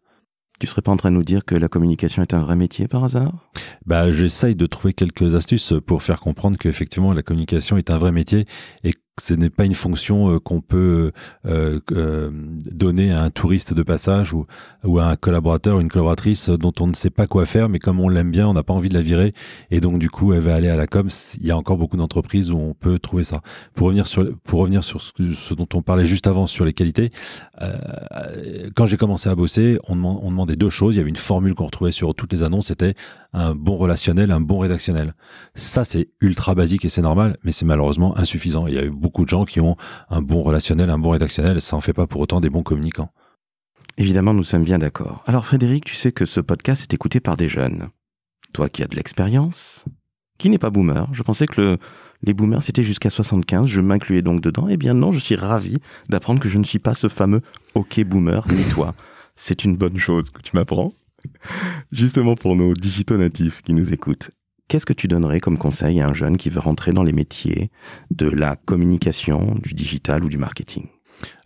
[0.60, 2.88] Tu serais pas en train de nous dire que la communication est un vrai métier
[2.88, 3.50] par hasard?
[3.86, 8.12] Bah, j'essaye de trouver quelques astuces pour faire comprendre qu'effectivement la communication est un vrai
[8.12, 8.46] métier
[8.84, 11.12] et ce n'est pas une fonction euh, qu'on peut
[11.46, 14.46] euh, euh, donner à un touriste de passage ou,
[14.84, 18.00] ou à un collaborateur, une collaboratrice dont on ne sait pas quoi faire, mais comme
[18.00, 19.32] on l'aime bien, on n'a pas envie de la virer,
[19.72, 21.08] et donc du coup, elle va aller à la com.
[21.40, 23.42] Il y a encore beaucoup d'entreprises où on peut trouver ça.
[23.74, 26.74] Pour revenir sur, pour revenir sur ce, ce dont on parlait juste avant sur les
[26.74, 27.12] qualités,
[27.62, 30.96] euh, quand j'ai commencé à bosser, on, on demandait deux choses.
[30.96, 32.96] Il y avait une formule qu'on retrouvait sur toutes les annonces, c'était
[33.36, 35.14] un bon relationnel, un bon rédactionnel.
[35.56, 38.66] Ça, c'est ultra basique et c'est normal, mais c'est malheureusement insuffisant.
[38.68, 39.76] Il y a eu beaucoup de gens qui ont
[40.10, 43.12] un bon relationnel, un bon rédactionnel, ça en fait pas pour autant des bons communicants.
[43.98, 45.22] Évidemment, nous sommes bien d'accord.
[45.26, 47.90] Alors Frédéric, tu sais que ce podcast est écouté par des jeunes.
[48.54, 49.84] Toi qui as de l'expérience,
[50.38, 51.78] qui n'est pas boomer, je pensais que le,
[52.24, 54.68] les boomers c'était jusqu'à 75, je m'incluais donc dedans.
[54.70, 57.42] Eh bien non, je suis ravi d'apprendre que je ne suis pas ce fameux
[57.74, 58.96] OK boomer, ni toi.
[59.36, 60.94] C'est une bonne chose que tu m'apprends.
[61.92, 64.32] Justement pour nos digitaux natifs qui nous écoutent
[64.68, 67.72] qu'est-ce que tu donnerais comme conseil à un jeune qui veut rentrer dans les métiers
[68.12, 70.88] de la communication, du digital ou du marketing?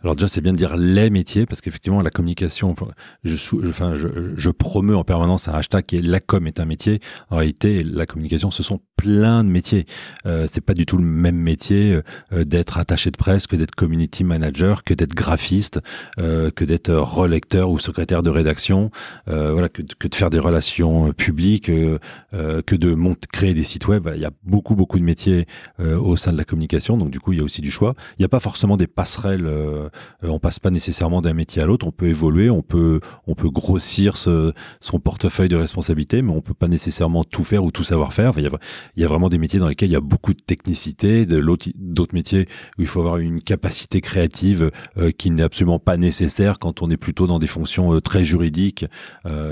[0.02, 2.74] Alors déjà, c'est bien de dire les métiers parce qu'effectivement, la communication,
[3.22, 7.00] je, je, promeux en permanence un hashtag qui est la com est un métier.
[7.28, 9.86] En réalité, la communication, ce sont plein de métiers.
[10.26, 12.00] Euh, c'est pas du tout le même métier
[12.32, 15.80] euh, d'être attaché de presse que d'être community manager, que d'être graphiste,
[16.18, 18.90] euh, que d'être relecteur ou secrétaire de rédaction,
[19.28, 21.98] euh, voilà, que, de faire des relations publiques, euh,
[22.32, 22.96] que de
[23.32, 24.08] créer des sites web.
[24.14, 25.46] Il y a beaucoup beaucoup de métiers
[25.78, 27.94] au sein de la communication, donc du coup, il y a aussi du choix.
[28.18, 29.88] Il n'y a pas forcément des passerelles euh,
[30.22, 31.86] on passe pas nécessairement d'un métier à l'autre.
[31.86, 36.54] On peut évoluer, on peut on peut grossir son portefeuille de responsabilité, mais on peut
[36.54, 38.32] pas nécessairement tout faire ou tout savoir faire.
[38.36, 38.48] il,
[38.96, 42.48] y a, vraiment des métiers dans lesquels il y a beaucoup de technicité, d'autres métiers
[42.78, 46.90] où il faut avoir une capacité créative euh, qui n'est absolument pas nécessaire quand on
[46.90, 48.84] est plutôt dans des fonctions euh, très juridiques.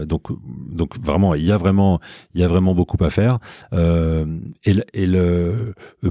[0.07, 0.29] donc
[0.71, 2.01] donc vraiment il y a vraiment
[2.35, 3.39] il y a vraiment beaucoup à faire.
[4.65, 5.09] et,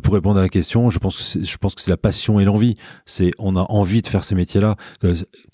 [0.02, 2.46] pour répondre à la question, je pense que je pense que c'est la passion et
[2.46, 2.76] l'envie.
[3.06, 4.76] C'est on a envie envie de faire ces métiers-là.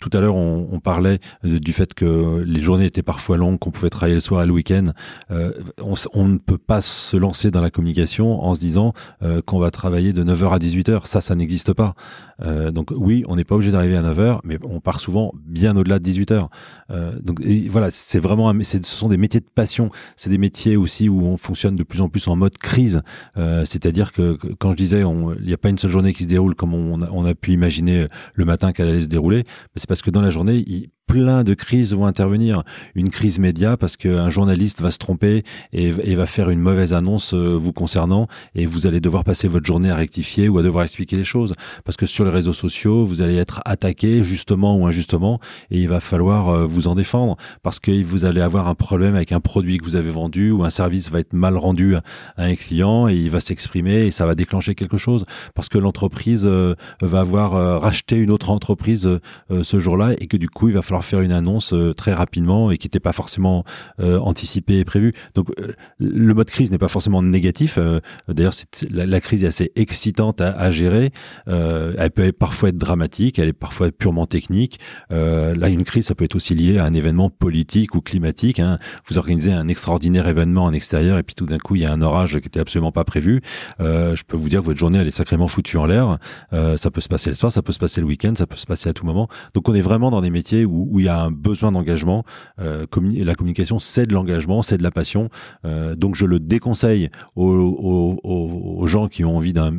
[0.01, 3.91] Tout à l'heure, on, parlait du fait que les journées étaient parfois longues, qu'on pouvait
[3.91, 4.85] travailler le soir et le week-end.
[5.29, 9.41] Euh, on, on, ne peut pas se lancer dans la communication en se disant euh,
[9.45, 11.05] qu'on va travailler de 9h à 18h.
[11.05, 11.93] Ça, ça n'existe pas.
[12.41, 15.75] Euh, donc oui, on n'est pas obligé d'arriver à 9h, mais on part souvent bien
[15.75, 16.47] au-delà de 18h.
[16.91, 19.89] Euh, donc voilà, c'est vraiment, un, ce sont des métiers de passion.
[20.15, 23.01] C'est des métiers aussi où on fonctionne de plus en plus en mode crise.
[23.37, 26.27] Euh, c'est-à-dire que, quand je disais, il n'y a pas une seule journée qui se
[26.27, 29.43] déroule comme on a, on a pu imaginer le matin qu'elle allait se dérouler,
[29.75, 32.63] c'est parce que dans la journée, il, plein de crises vont intervenir.
[32.95, 37.33] Une crise média parce qu'un journaliste va se tromper et, va faire une mauvaise annonce
[37.33, 40.83] euh, vous concernant et vous allez devoir passer votre journée à rectifier ou à devoir
[40.83, 41.53] expliquer les choses.
[41.83, 45.39] Parce que sur les réseaux sociaux, vous allez être attaqué justement ou injustement
[45.71, 49.15] et il va falloir euh, vous en défendre parce que vous allez avoir un problème
[49.15, 52.01] avec un produit que vous avez vendu ou un service va être mal rendu à
[52.37, 56.45] un client et il va s'exprimer et ça va déclencher quelque chose parce que l'entreprise
[56.45, 59.09] euh, va avoir racheté une autre entreprise
[59.49, 62.71] ce jour-là et que du coup il va falloir faire une annonce euh, très rapidement
[62.71, 63.63] et qui n'était pas forcément
[63.99, 65.13] euh, anticipée et prévue.
[65.35, 67.79] Donc euh, le mode crise n'est pas forcément négatif.
[68.27, 68.53] D'ailleurs,
[68.91, 71.11] la, crise est assez excitante à, à gérer.
[71.47, 74.79] elle peut parfois être dramatique, elle est parfois purement technique.
[75.09, 78.59] là, une crise, ça peut être aussi lié à un événement politique ou climatique.
[78.59, 78.77] Hein.
[79.07, 81.91] Vous organisez un extraordinaire événement en extérieur et puis tout d'un coup, il y a
[81.91, 83.41] un orage qui était absolument pas prévu.
[83.79, 86.17] je peux vous dire que votre journée, elle est sacrément foutue en l'air.
[86.51, 88.65] ça peut se passer le soir, ça peut se passer le week-end, ça peut se
[88.65, 89.27] passer à tout moment.
[89.53, 92.23] Donc on est vraiment dans des métiers où où il y a un besoin d'engagement.
[92.59, 92.85] Euh,
[93.17, 95.29] la communication, c'est de l'engagement, c'est de la passion.
[95.65, 99.71] Euh, donc je le déconseille aux, aux, aux, gens qui ont envie d'un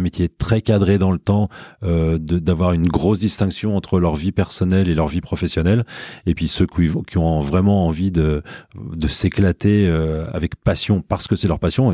[0.00, 1.48] métier très cadré dans le temps,
[1.82, 5.84] euh, d'avoir une grosse distinction entre leur vie personnelle et leur vie professionnelle.
[6.26, 8.42] Et puis ceux qui, qui ont vraiment envie de,
[8.74, 11.92] de s'éclater euh, avec passion parce que c'est leur passion.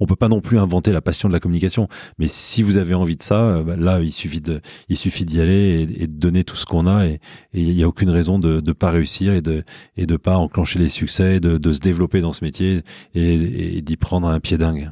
[0.00, 1.88] on peut pas non plus inventer la passion de la communication.
[2.18, 5.24] Mais si vous avez envie de ça, euh, bah, là il suffit de, il suffit
[5.24, 7.06] d'y aller et, et, de donner tout ce qu'on a.
[7.06, 7.20] Et
[7.52, 9.64] il y a aucune raison de ne pas réussir et de
[9.96, 12.82] et de pas enclencher les succès, de, se développer dans ce métier
[13.14, 14.90] et, et d'y prendre un pied dingue.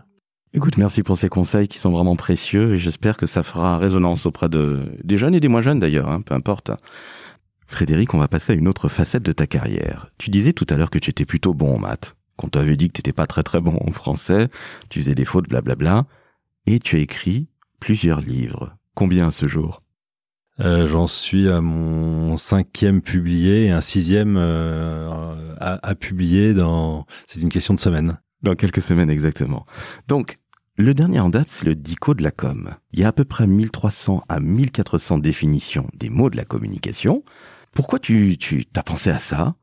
[0.57, 4.25] Écoute, merci pour ces conseils qui sont vraiment précieux et j'espère que ça fera résonance
[4.25, 6.71] auprès de des jeunes et des moins jeunes d'ailleurs, hein, peu importe.
[7.67, 10.11] Frédéric, on va passer à une autre facette de ta carrière.
[10.17, 12.89] Tu disais tout à l'heure que tu étais plutôt bon en maths, qu'on t'avait dit
[12.89, 14.49] que tu n'étais pas très très bon en français,
[14.91, 16.07] tu faisais des fautes, blablabla,
[16.67, 17.49] et tu as écrit
[17.81, 18.77] plusieurs livres.
[18.95, 19.84] Combien à ce jour?
[20.61, 27.07] Euh, J'en suis à mon cinquième publié et un sixième euh, à, à, publier dans.
[27.27, 28.19] C'est une question de semaine.
[28.43, 29.67] Dans quelques semaines exactement.
[30.07, 30.39] Donc,
[30.77, 32.75] le dernier en date, c'est le DICO de la com.
[32.93, 37.25] Il y a à peu près 1300 à 1400 définitions des mots de la communication.
[37.73, 39.55] Pourquoi tu, tu as pensé à ça?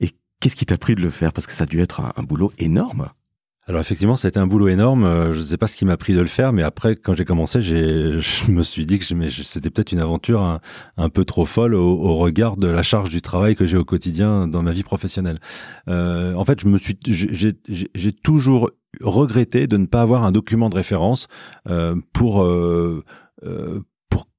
[0.00, 1.32] Et qu'est-ce qui t'a pris de le faire?
[1.32, 3.08] Parce que ça a dû être un boulot énorme.
[3.68, 5.04] Alors effectivement, c'était un boulot énorme.
[5.04, 7.12] Euh, je ne sais pas ce qui m'a pris de le faire, mais après, quand
[7.12, 10.40] j'ai commencé, j'ai, je me suis dit que c'était peut-être une aventure
[10.96, 14.48] un, peu trop folle au, regard de la charge du travail que j'ai au quotidien
[14.48, 15.38] dans ma vie professionnelle.
[15.88, 18.70] Euh, en fait, je me suis, j'ai toujours
[19.02, 21.28] regretté de ne pas avoir un document de référence
[21.68, 22.42] euh, pour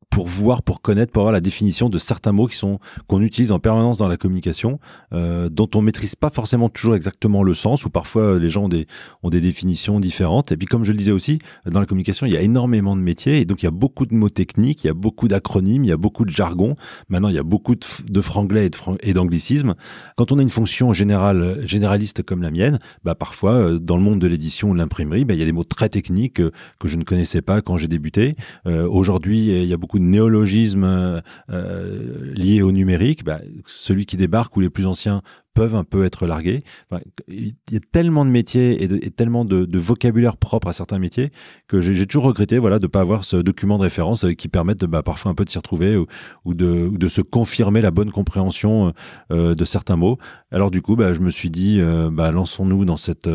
[0.09, 3.51] pour voir, pour connaître, pour avoir la définition de certains mots qui sont qu'on utilise
[3.51, 4.79] en permanence dans la communication,
[5.13, 8.63] euh, dont on maîtrise pas forcément toujours exactement le sens, ou parfois euh, les gens
[8.65, 8.87] ont des
[9.23, 10.51] ont des définitions différentes.
[10.51, 13.01] Et puis comme je le disais aussi, dans la communication, il y a énormément de
[13.01, 15.83] métiers, et donc il y a beaucoup de mots techniques, il y a beaucoup d'acronymes,
[15.83, 16.75] il y a beaucoup de jargon.
[17.09, 18.69] Maintenant, il y a beaucoup de, de franglais
[19.01, 19.75] et d'anglicisme.
[20.17, 24.03] Quand on a une fonction générale, généraliste comme la mienne, bah parfois euh, dans le
[24.03, 26.51] monde de l'édition ou de l'imprimerie, bah, il y a des mots très techniques euh,
[26.79, 28.35] que je ne connaissais pas quand j'ai débuté.
[28.65, 34.05] Euh, Aujourd'hui, il y a beaucoup de néologismes euh, euh, liés au numérique, bah, celui
[34.05, 35.21] qui débarque ou les plus anciens
[35.53, 36.63] peuvent un peu être largués.
[37.27, 41.31] il y a tellement de métiers et, tellement de, vocabulaire propre à certains métiers
[41.67, 44.47] que j'ai toujours regretté voilà, de ne pas avoir ce document de référence euh, qui
[44.47, 45.97] permette de, bah, parfois un peu de s'y retrouver
[46.45, 48.93] ou, de, de, se confirmer la bonne compréhension
[49.31, 50.17] euh, de certains mots.
[50.51, 53.29] Alors du coup, bah, je me suis dit, euh, bah, lançons-nous dans cette,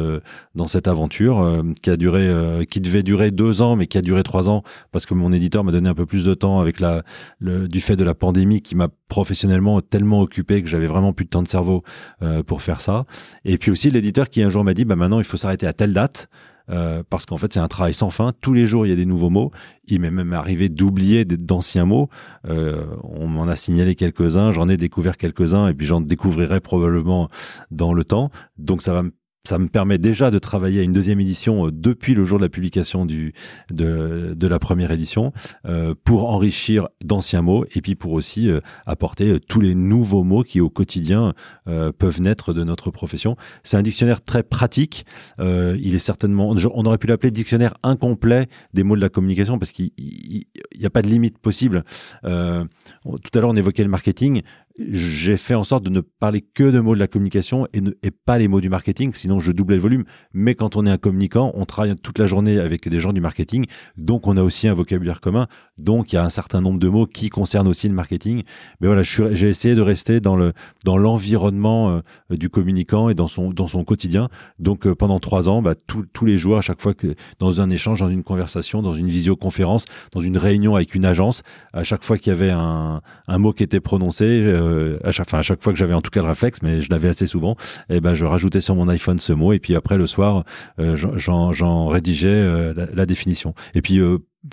[0.54, 2.30] dans cette aventure qui, a duré,
[2.70, 5.64] qui devait durer deux ans, mais qui a duré trois ans parce que mon éditeur
[5.64, 7.02] m'a donné un peu plus de temps avec la,
[7.38, 11.24] le, du fait de la pandémie qui m'a professionnellement tellement occupé que j'avais vraiment plus
[11.24, 11.82] de temps de cerveau
[12.22, 13.04] euh, pour faire ça.
[13.44, 15.72] Et puis aussi l'éditeur qui un jour m'a dit bah maintenant il faut s'arrêter à
[15.72, 16.28] telle date.
[16.70, 18.32] Euh, parce qu'en fait c'est un travail sans fin.
[18.40, 19.50] Tous les jours il y a des nouveaux mots.
[19.86, 22.08] Il m'est même arrivé d'oublier d'anciens mots.
[22.48, 27.28] Euh, on m'en a signalé quelques-uns, j'en ai découvert quelques-uns et puis j'en découvrirai probablement
[27.70, 28.30] dans le temps.
[28.56, 29.12] Donc ça va me
[29.46, 32.44] ça me permet déjà de travailler à une deuxième édition euh, depuis le jour de
[32.44, 33.34] la publication du,
[33.70, 35.32] de, de la première édition
[35.66, 40.24] euh, pour enrichir d'anciens mots et puis pour aussi euh, apporter euh, tous les nouveaux
[40.24, 41.34] mots qui au quotidien
[41.68, 43.36] euh, peuvent naître de notre profession.
[43.64, 45.04] C'est un dictionnaire très pratique.
[45.38, 49.72] il est certainement, on aurait pu l'appeler dictionnaire incomplet des mots de la communication parce
[49.72, 51.84] qu'il n'y a pas de limite possible.
[52.22, 54.42] tout à l'heure, on évoquait le marketing
[54.78, 58.38] j'ai fait en sorte de ne parler que de mots de la communication et, pas
[58.38, 60.04] les mots du marketing, sinon je doublais le volume.
[60.32, 63.20] Mais quand on est un communicant, on travaille toute la journée avec des gens du
[63.20, 65.46] marketing, donc on a aussi un vocabulaire commun,
[65.78, 68.42] donc il y a un certain nombre de mots qui concernent aussi le marketing.
[68.80, 70.52] Mais voilà, j'ai essayé de rester dans le
[70.84, 71.90] dans l'environnement
[72.30, 74.28] euh, du communicant et dans son dans son quotidien.
[74.58, 77.68] Donc euh, pendant trois ans, bah, tous les jours, à chaque fois que dans un
[77.68, 82.02] échange, dans une conversation, dans une visioconférence, dans une réunion avec une agence, à chaque
[82.02, 85.28] fois qu'il y avait un, un mot qui était prononcé, euh, euh, à chaque,
[85.62, 87.56] fois que j'avais en tout cas le réflexe, mais je l'avais assez souvent,
[87.88, 90.44] et eh ben je rajoutais sur mon iPhone ce mot et puis après le soir,
[90.78, 93.54] euh, j'en rédigeais euh, la, la, définition.
[93.74, 94.00] Et puis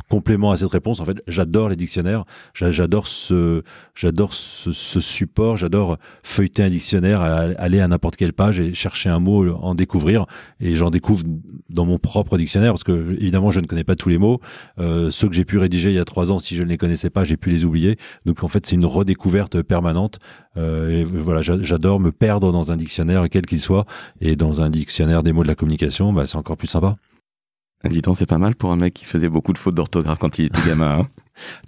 [0.10, 3.64] complément à cette réponse, en fait, j'adore les dictionnaires, j'adore ce,
[3.96, 9.20] j'adore ce, support, j'adore feuilleter un dictionnaire, aller à n'importe quelle page et chercher un
[9.20, 10.26] mot, en découvrir,
[10.60, 11.24] et j'en découvre
[11.70, 14.40] dans mon propre dictionnaire parce que évidemment je ne connais pas tous les mots.
[14.80, 16.78] Euh, ceux que j'ai pu rédiger il y a trois ans, si je ne les
[16.78, 17.98] connaissais pas, j'ai pu les oublier.
[18.26, 20.20] Donc en fait, c'est une redécouverte permanente.
[20.58, 23.86] Euh, et voilà, j'adore me perdre dans un dictionnaire quel qu'il soit,
[24.20, 26.96] et dans un dictionnaire des mots de la communication, bah, c'est encore plus sympa.
[27.90, 30.38] Dis donc, c'est pas mal pour un mec qui faisait beaucoup de fautes d'orthographe quand
[30.38, 31.00] il était gamin.
[31.00, 31.08] Hein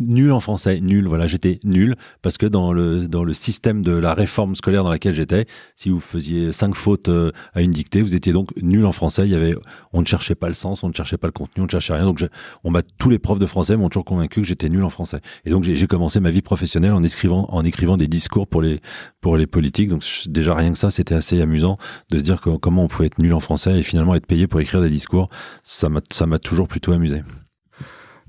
[0.02, 1.08] nul en français, nul.
[1.08, 4.90] Voilà, j'étais nul parce que dans le dans le système de la réforme scolaire dans
[4.90, 5.46] laquelle j'étais,
[5.76, 9.24] si vous faisiez cinq fautes euh, à une dictée, vous étiez donc nul en français.
[9.26, 9.56] Il y avait,
[9.92, 11.94] on ne cherchait pas le sens, on ne cherchait pas le contenu, on ne cherchait
[11.94, 12.06] rien.
[12.06, 12.26] Donc,
[12.64, 15.20] on m'a tous les profs de français m'ont toujours convaincu que j'étais nul en français.
[15.46, 18.80] Et donc, j'ai commencé ma vie professionnelle en écrivant en écrivant des discours pour les
[19.22, 19.90] pour les politiques.
[19.90, 21.78] Donc, déjà rien que ça, c'était assez amusant
[22.12, 24.60] de se dire comment on pouvait être nul en français et finalement être payé pour
[24.60, 25.30] écrire des discours.
[25.64, 27.22] Ça m'a ça m'a toujours plutôt amusé.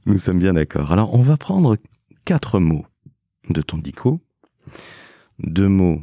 [0.07, 0.93] Nous sommes bien d'accord.
[0.93, 1.77] Alors, on va prendre
[2.25, 2.87] quatre mots
[3.49, 4.21] de ton dico,
[5.38, 6.03] deux mots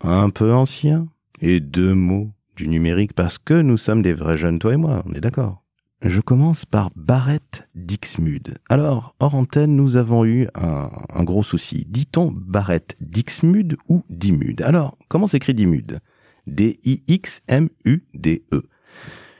[0.00, 1.08] un peu anciens
[1.40, 5.02] et deux mots du numérique parce que nous sommes des vrais jeunes, toi et moi,
[5.06, 5.62] on est d'accord.
[6.02, 8.58] Je commence par Barrett Dixmude.
[8.68, 10.90] Alors, hors antenne, nous avons eu un,
[11.24, 11.86] gros souci.
[11.88, 14.60] Dit-on Barrett Dixmude ou Dimude?
[14.62, 16.00] Alors, comment s'écrit Dimude?
[16.46, 17.02] D-I-X-M-U-D-E.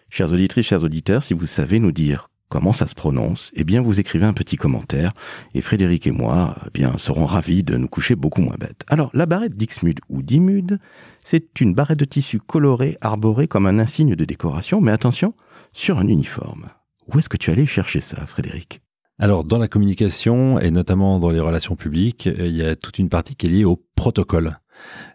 [0.09, 3.83] Chers auditrices, chers auditeurs, si vous savez nous dire comment ça se prononce, eh bien
[3.83, 5.13] vous écrivez un petit commentaire
[5.55, 8.83] et Frédéric et moi eh bien serons ravis de nous coucher beaucoup moins bêtes.
[8.89, 10.79] Alors la barrette d'Ixmude ou d'Imude,
[11.25, 15.35] c'est une barrette de tissu coloré arborée comme un insigne de décoration, mais attention,
[15.73, 16.67] sur un uniforme.
[17.13, 18.81] Où est-ce que tu allais chercher ça, Frédéric?
[19.19, 23.09] Alors, dans la communication et notamment dans les relations publiques, il y a toute une
[23.09, 24.59] partie qui est liée au protocole.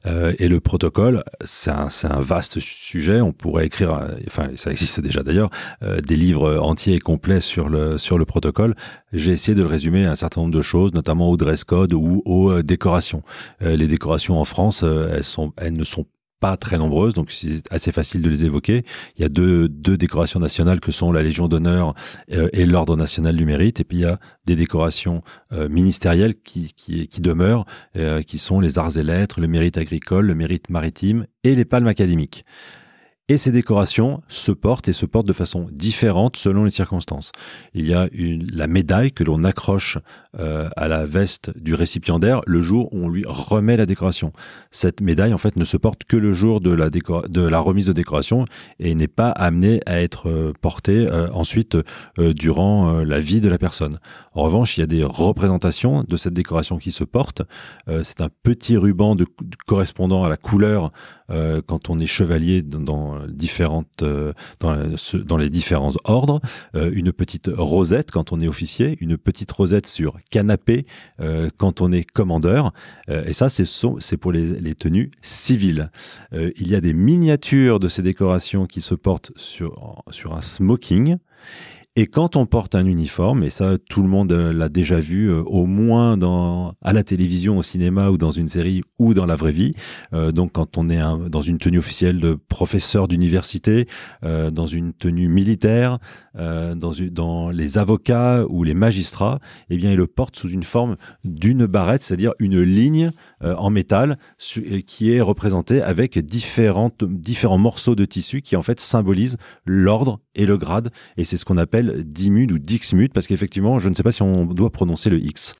[0.05, 3.21] Euh, et le protocole, c'est un, vaste sujet.
[3.21, 5.49] On pourrait écrire, euh, enfin ça existe déjà d'ailleurs,
[5.83, 8.75] euh, des livres entiers et complets sur le sur le protocole.
[9.13, 11.93] J'ai essayé de le résumer à un certain nombre de choses, notamment au dress code
[11.93, 13.21] ou aux décorations.
[13.61, 16.05] les décorations en France, elles sont, elles ne sont
[16.41, 18.83] pas très nombreuses, donc c'est assez facile de les évoquer.
[19.15, 21.93] Il y a deux, deux décorations nationales que sont la Légion d'honneur
[22.33, 25.21] euh, et l'Ordre national du mérite, et puis il y a des décorations
[25.53, 29.77] euh, ministérielles qui, qui, qui demeurent, euh, qui sont les arts et lettres, le mérite
[29.77, 32.43] agricole, le mérite maritime et les palmes académiques.
[33.31, 37.31] Et ces décorations se portent et se portent de façon différente selon les circonstances.
[37.73, 39.97] Il y a la médaille que l'on accroche
[40.37, 44.33] euh, à la veste du récipiendaire le jour où on lui remet la décoration.
[44.69, 48.43] Cette médaille, en fait, ne se porte que le jour de la, remise de décoration
[48.79, 51.77] et n'est pas amenée à être euh, portée euh, ensuite
[52.17, 53.99] durant la vie de la personne.
[54.33, 57.43] En revanche, il y a des représentations de cette décoration qui se portent.
[58.03, 59.15] C'est un petit ruban
[59.65, 60.91] correspondant à la couleur
[61.65, 63.27] quand on est chevalier dans euh,
[65.37, 66.41] les différents ordres,
[66.75, 70.85] euh, une petite rosette quand on est officier, une petite rosette sur canapé
[71.19, 72.73] euh, quand on est commandeur,
[73.07, 73.65] et ça c'est
[73.99, 75.91] c'est pour les, tenues civiles.
[76.33, 81.17] il y a des miniatures de ces décorations qui se portent sur un smoking
[81.97, 85.29] et quand on porte un uniforme, et ça tout le monde euh, l'a déjà vu,
[85.29, 89.25] euh, au moins dans à la télévision, au cinéma ou dans une série ou dans
[89.25, 89.73] la vraie vie,
[90.13, 93.87] euh, donc quand on est dans une tenue officielle de professeur d'université,
[94.21, 95.99] dans une tenue militaire,
[96.35, 100.95] dans, dans les avocats ou les magistrats, eh bien ils le portent sous une forme
[101.23, 104.17] d'une barrette, c'est-à-dire une ligne en métal
[104.85, 110.45] qui est représentée avec différentes, différents morceaux de tissu qui en fait symbolisent l'ordre et
[110.45, 114.03] le grade, et c'est ce qu'on appelle Dimud ou Dixmud, parce qu'effectivement, je ne sais
[114.03, 115.55] pas si on doit prononcer le X.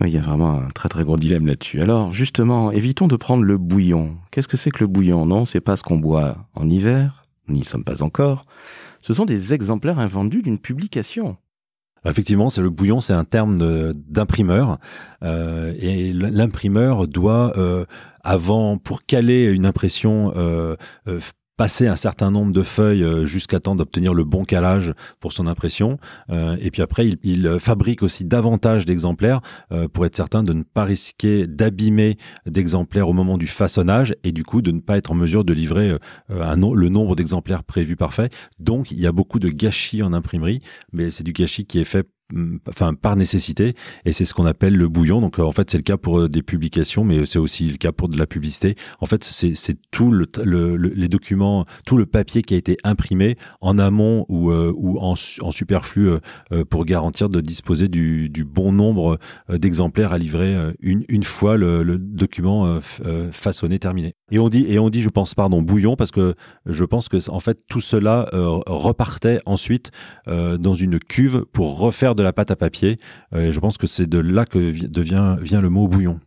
[0.00, 1.80] il y a vraiment un très très gros dilemme là-dessus.
[1.80, 4.16] Alors justement, évitons de prendre le bouillon.
[4.30, 5.26] Qu'est-ce que c'est que le bouillon?
[5.26, 8.44] Non, c'est pas ce qu'on boit en hiver, nous n'y sommes pas encore,
[9.00, 11.36] ce sont des exemplaires invendus d'une publication.
[12.06, 13.54] Effectivement, c'est le bouillon, c'est un terme
[13.94, 14.78] d'imprimeur
[15.22, 17.86] euh, et l'imprimeur doit, euh,
[18.22, 20.76] avant, pour caler une impression, euh
[21.56, 25.46] passer un certain nombre de feuilles euh, jusqu'à temps d'obtenir le bon calage pour son
[25.46, 25.98] impression.
[26.30, 29.40] Euh, et puis après, il, il, fabrique aussi davantage d'exemplaires
[29.72, 34.32] euh, pour être certain de ne pas risquer d'abîmer d'exemplaires au moment du façonnage et
[34.32, 35.96] du coup de ne pas être en mesure de livrer
[36.28, 38.28] le nombre d'exemplaires prévus parfait.
[38.58, 40.60] Donc il y a beaucoup de gâchis en imprimerie,
[40.92, 42.08] mais c'est du gâchis qui est fait
[42.68, 45.20] enfin par nécessité et c'est ce qu'on appelle le bouillon.
[45.20, 47.76] Donc euh, en fait c'est le cas pour euh, des publications mais c'est aussi le
[47.76, 48.76] cas pour de la publicité.
[49.00, 52.76] En fait c'est c'est tout le, le, les documents tout le papier qui a été
[52.84, 56.10] imprimé en amont ou euh, ou en, en superflu
[56.68, 59.18] pour garantir de disposer du, du bon nombre
[59.48, 62.78] d'exemplaires à livrer une une fois le, le document
[63.32, 66.34] façonné terminé et on dit et on dit je pense pardon bouillon parce que
[66.66, 68.30] je pense que en fait tout cela
[68.66, 69.90] repartait ensuite
[70.26, 72.98] dans une cuve pour refaire de la pâte à papier.
[73.34, 76.20] Euh, et je pense que c'est de là que devient, vient le mot bouillon.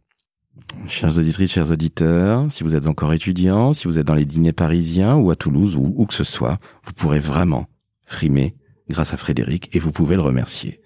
[0.88, 4.54] Chers auditrices, chers auditeurs, si vous êtes encore étudiants, si vous êtes dans les dîners
[4.54, 7.68] parisiens ou à Toulouse ou où que ce soit, vous pourrez vraiment
[8.06, 8.56] frimer
[8.90, 10.82] grâce à Frédéric et vous pouvez le remercier.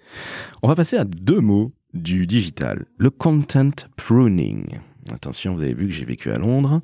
[0.62, 2.84] On va passer à deux mots du digital.
[2.98, 4.80] Le content pruning.
[5.10, 6.80] Attention, vous avez vu que j'ai vécu à Londres.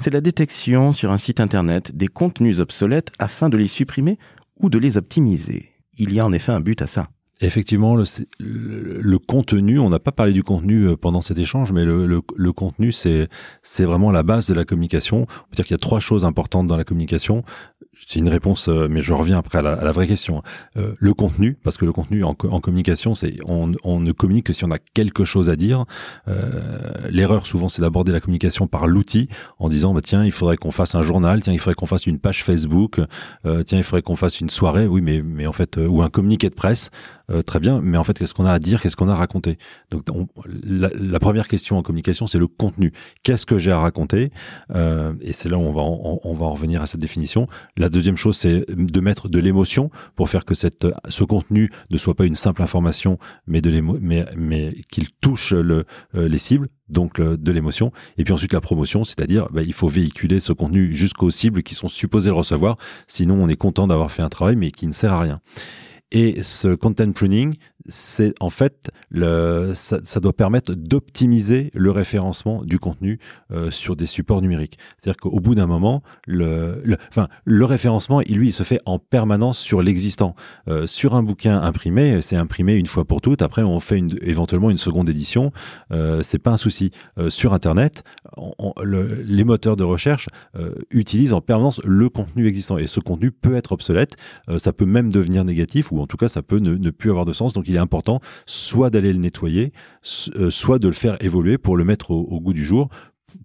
[0.00, 4.18] C'est la détection sur un site internet des contenus obsolètes afin de les supprimer
[4.58, 5.70] ou de les optimiser.
[5.98, 7.06] Il y a en effet un but à ça.
[7.42, 12.06] Effectivement, le, contenu, on n'a pas parlé du contenu euh, pendant cet échange, mais le,
[12.06, 13.28] le, contenu, c'est
[13.78, 15.22] vraiment la base de la communication.
[15.22, 17.42] On peut dire qu'il y a trois choses importantes dans la communication
[18.06, 20.42] c'est une réponse, euh, mais je reviens après à la, vraie question.
[20.76, 24.52] Euh, le contenu, parce que le contenu en, communication, c'est on, on, ne communique que
[24.52, 25.84] si on a quelque chose à dire.
[26.28, 30.56] Euh, L'erreur souvent, c'est d'aborder la communication par l'outil, en disant bah tiens, il faudrait
[30.56, 33.00] qu'on fasse un journal, tiens, il faudrait qu'on fasse une page Facebook,
[33.44, 36.08] euh, tiens, il faudrait qu'on fasse une soirée, oui, mais mais en fait, ou un
[36.08, 36.90] communiqué de presse,
[37.46, 39.56] très bien, mais en fait, qu'est-ce qu'on a à dire, qu'est-ce qu'on a à raconter?
[39.92, 40.02] Donc,
[40.64, 42.92] la, la, première question en communication, c'est le contenu.
[43.22, 44.32] Qu'est-ce que j'ai à raconter?
[44.74, 47.46] Et c'est là où on va on va en revenir à cette définition.
[47.76, 52.14] La deuxième chose, c'est de mettre de l'émotion pour faire que ce contenu ne soit
[52.14, 53.60] pas une simple information, mais
[54.36, 57.92] mais, qu'il touche euh, les cibles donc de l'émotion.
[58.18, 61.74] Et puis ensuite la promotion, c'est-à-dire bah, il faut véhiculer ce contenu jusqu'aux cibles qui
[61.74, 62.76] sont supposées le recevoir.
[63.06, 65.40] Sinon, on est content d'avoir fait un travail, mais qui ne sert à rien.
[66.12, 67.54] Et ce content pruning,
[67.90, 68.90] c'est en fait
[69.74, 73.18] ça, doit permettre d'optimiser le référencement du contenu
[73.52, 74.78] euh, sur des supports numériques.
[74.98, 79.58] C'est-à-dire qu'au bout d'un moment, le, enfin, le référencement, lui, il se fait en permanence
[79.58, 80.34] sur l'existant.
[80.68, 83.42] Euh, sur un bouquin imprimé, c'est imprimé une fois pour toutes.
[83.42, 85.52] Après, on fait éventuellement une seconde édition.
[85.92, 86.90] Euh, c'est pas un souci.
[87.18, 88.04] Euh, sur Internet,
[88.82, 90.28] les moteurs de recherche
[90.90, 94.16] utilisent en permanence le contenu existant et ce contenu peut être obsolète.
[94.58, 97.24] Ça peut même devenir négatif ou en tout cas, ça peut ne, ne plus avoir
[97.24, 97.52] de sens.
[97.52, 99.72] Donc il important soit d'aller le nettoyer,
[100.36, 102.88] euh, soit de le faire évoluer pour le mettre au, goût du jour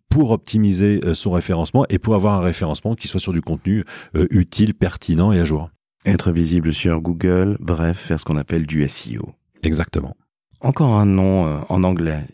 [0.10, 3.84] pour optimiser euh, son référencement et pour avoir un référencement qui soit sur du contenu
[4.16, 5.70] euh, utile, pertinent et à jour.
[6.06, 9.34] Être visible sur Google, bref, faire ce qu'on appelle du SEO.
[9.64, 10.16] Exactement.
[10.62, 12.26] Encore un nom en anglais.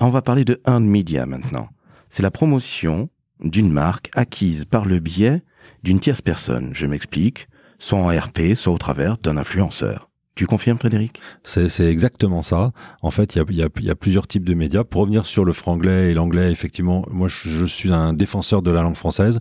[0.00, 1.68] On va parler de earned media maintenant.
[2.10, 5.42] C'est la promotion d'une marque acquise par le biais
[5.82, 6.70] d'une tierce personne.
[6.74, 10.10] Je m'explique, soit en RP, soit au travers d'un influenceur.
[10.34, 11.20] Tu confirmes, Frédéric?
[11.44, 12.72] C'est exactement ça.
[13.02, 14.82] En fait, il y a, y, y a, plusieurs types de médias.
[14.82, 18.72] Pour revenir sur le franglais et l'anglais, effectivement, moi, je, je, suis un défenseur de
[18.72, 19.38] la langue française,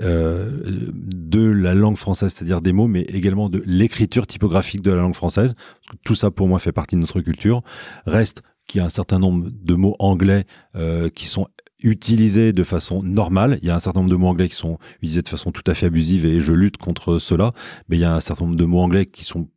[0.00, 5.00] euh, de la langue française, c'est-à-dire des mots, mais également de l'écriture typographique de la
[5.02, 5.56] langue française.
[6.04, 7.62] Tout ça, pour moi, fait partie de notre culture.
[8.06, 10.44] Reste qu'il y a un certain nombre de mots anglais
[10.76, 11.48] euh, qui sont
[11.82, 13.58] utilisés de façon normale.
[13.62, 15.64] Il y a un certain nombre de mots anglais qui sont utilisés de façon tout
[15.66, 17.52] à fait abusive et je lutte contre cela.
[17.88, 19.48] Mais il y a un certain nombre de mots anglais qui sont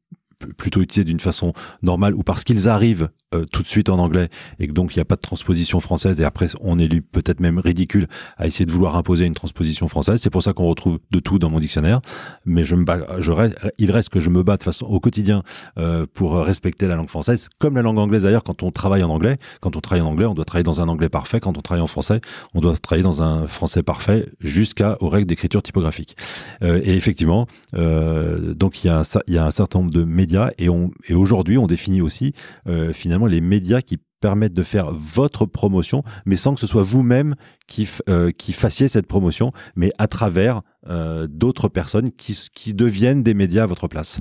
[0.57, 4.29] plutôt utilisés d'une façon normale ou parce qu'ils arrivent euh, tout de suite en anglais
[4.59, 7.39] et que donc il n'y a pas de transposition française et après on est peut-être
[7.39, 10.19] même ridicule à essayer de vouloir imposer une transposition française.
[10.21, 12.01] C'est pour ça qu'on retrouve de tout dans mon dictionnaire.
[12.45, 14.99] Mais je me bats, je reste, il reste que je me bats de façon au
[14.99, 15.43] quotidien
[15.77, 18.43] euh, pour respecter la langue française, comme la langue anglaise d'ailleurs.
[18.43, 20.87] Quand on travaille en anglais, quand on travaille en anglais, on doit travailler dans un
[20.87, 21.39] anglais parfait.
[21.39, 22.21] Quand on travaille en français,
[22.53, 26.15] on doit travailler dans un français parfait jusqu'à aux règles d'écriture typographique.
[26.63, 28.93] Euh, et effectivement, euh, donc il y
[29.27, 30.69] il y a un certain nombre de médias et
[31.13, 32.33] aujourd'hui on définit aussi
[32.67, 36.83] euh, finalement les médias qui permettent de faire votre promotion, mais sans que ce soit
[36.83, 37.35] vous-même
[37.67, 43.33] qui, euh, fassiez cette promotion, mais à travers euh, d'autres personnes qui, qui deviennent des
[43.33, 44.19] médias à votre place.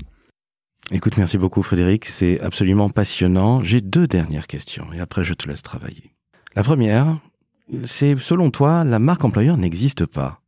[0.90, 3.62] Écoute, merci beaucoup Frédéric, c'est absolument passionnant.
[3.62, 6.14] J'ai deux dernières questions et après je te laisse travailler.
[6.56, 7.20] La première,
[7.84, 10.40] c'est selon toi, la marque employeur n'existe pas.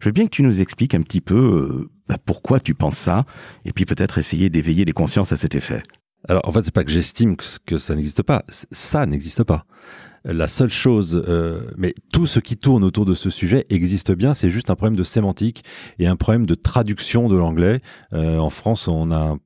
[0.00, 3.24] Je veux bien que tu nous expliques un petit peu bah, pourquoi tu penses ça,
[3.64, 5.82] et puis peut-être essayer d'éveiller les consciences à cet effet.
[6.28, 9.64] Alors en fait, c'est pas que j'estime que, ça n'existe pas, ça n'existe pas.
[10.24, 14.34] La seule chose, euh, mais tout ce qui tourne autour de ce sujet existe bien,
[14.34, 15.62] c'est juste un problème de sémantique
[16.00, 17.80] et un problème de traduction de l'anglais.
[18.12, 19.36] Euh, en France, on a,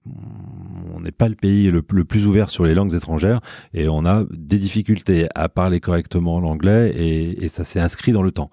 [0.94, 3.40] on n'est pas le pays le, plus ouvert sur les langues étrangères
[3.74, 8.22] et on a des difficultés à parler correctement l'anglais et, et ça s'est inscrit dans
[8.22, 8.50] le temps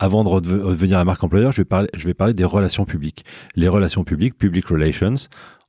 [0.00, 3.24] avant de revenir à marque employeur, je vais parler, je vais parler des relations publiques.
[3.54, 5.14] Les relations publiques, public relations,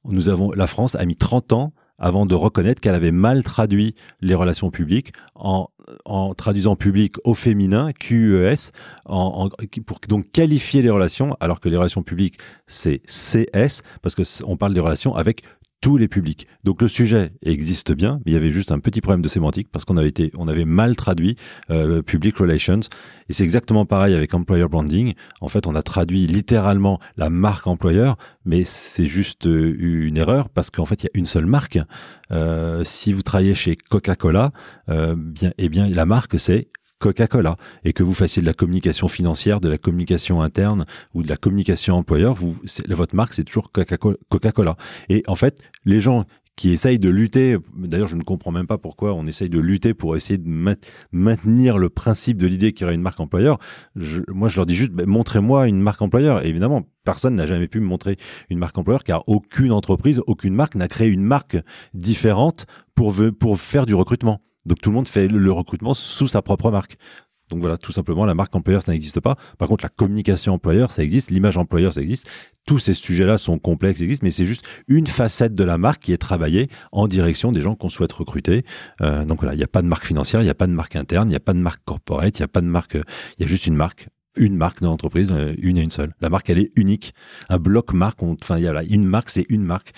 [0.05, 3.93] nous avons, la France a mis 30 ans avant de reconnaître qu'elle avait mal traduit
[4.21, 5.69] les relations publiques en,
[6.05, 8.71] en traduisant public au féminin, QES,
[9.05, 9.49] en,
[9.86, 14.57] pour donc qualifier les relations, alors que les relations publiques, c'est CS, parce que on
[14.57, 15.43] parle des relations avec
[15.82, 16.47] tous les publics.
[16.63, 19.67] Donc le sujet existe bien, mais il y avait juste un petit problème de sémantique
[19.71, 21.36] parce qu'on avait été, on avait mal traduit
[21.71, 22.82] euh, public relations.
[23.29, 25.13] Et c'est exactement pareil avec employer branding.
[25.41, 30.49] En fait, on a traduit littéralement la marque employeur, mais c'est juste euh, une erreur
[30.49, 31.79] parce qu'en fait, il y a une seule marque.
[32.32, 34.51] Euh, si vous travaillez chez Coca-Cola,
[34.89, 36.69] euh, bien, eh bien, la marque c'est
[37.02, 41.28] Coca-Cola et que vous fassiez de la communication financière, de la communication interne ou de
[41.28, 42.56] la communication employeur, vous,
[42.89, 44.78] votre marque c'est toujours Coca-Cola.
[45.10, 46.26] Et en fait, les gens
[46.56, 49.95] qui essayent de lutter, d'ailleurs je ne comprends même pas pourquoi on essaye de lutter
[49.95, 50.76] pour essayer de
[51.12, 53.58] maintenir le principe de l'idée qu'il y aurait une marque employeur.
[54.28, 56.45] moi je leur dis juste, ben, montrez-moi une marque employeur.
[56.45, 58.18] Évidemment, personne n'a jamais pu me montrer
[58.49, 61.58] une marque employeur car aucune entreprise, aucune marque n'a créé une marque
[61.95, 64.39] différente pour, pour faire du recrutement.
[64.66, 66.97] Donc tout le monde fait le recrutement sous sa propre marque.
[67.51, 69.36] Donc voilà, tout simplement, la marque employeur, ça n'existe pas.
[69.57, 71.32] Par contre, la communication employeur, ça existe.
[71.32, 72.28] L'image employeur, ça existe.
[72.66, 76.14] Tous ces sujets-là sont complexes, existent, mais c'est juste une facette de la marque qui
[76.14, 78.64] est travaillée en direction des gens qu'on souhaite recruter.
[79.01, 80.72] Euh, donc voilà, il n'y a pas de marque financière, il n'y a pas de
[80.72, 82.95] marque interne, il n'y a pas de marque corporate, il n'y a pas de marque,
[82.95, 84.07] il y a juste une marque
[84.38, 86.14] une marque dans l'entreprise, euh, une et une seule.
[86.22, 87.14] La marque, elle est unique.
[87.49, 89.91] Un bloc marque, enfin, il y a là, une marque, c'est une marque.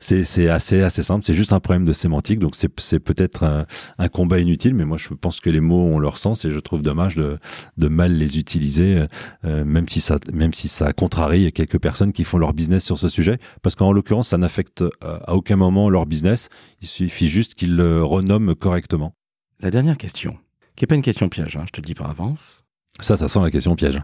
[0.00, 3.66] C'est assez assez simple, c'est juste un problème de sémantique, donc c'est peut-être un,
[3.98, 6.60] un, combat inutile, mais moi je pense que les mots ont leur sens et je
[6.60, 7.38] trouve dommage de,
[7.78, 9.06] de mal les utiliser,
[9.44, 12.96] euh, même si ça même si ça contrarie quelques personnes qui font leur business sur
[12.96, 16.48] ce sujet, parce qu'en l'occurrence ça n'affecte euh, à aucun moment leur business,
[16.80, 19.16] il suffit juste qu'ils le renomment correctement.
[19.58, 20.38] La dernière question,
[20.76, 22.64] qui est pas une question piège, hein, je te le dis par avance.
[23.00, 24.00] Ça, ça sent la question piège.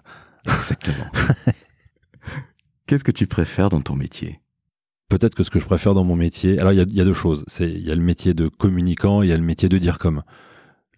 [0.47, 1.07] Exactement.
[2.87, 4.41] Qu'est-ce que tu préfères dans ton métier?
[5.15, 7.45] Peut-être que ce que je préfère dans mon métier, alors il y a, deux choses.
[7.47, 10.01] C'est il y a le métier de communicant, il y a le métier de dire
[10.01, 10.25] comme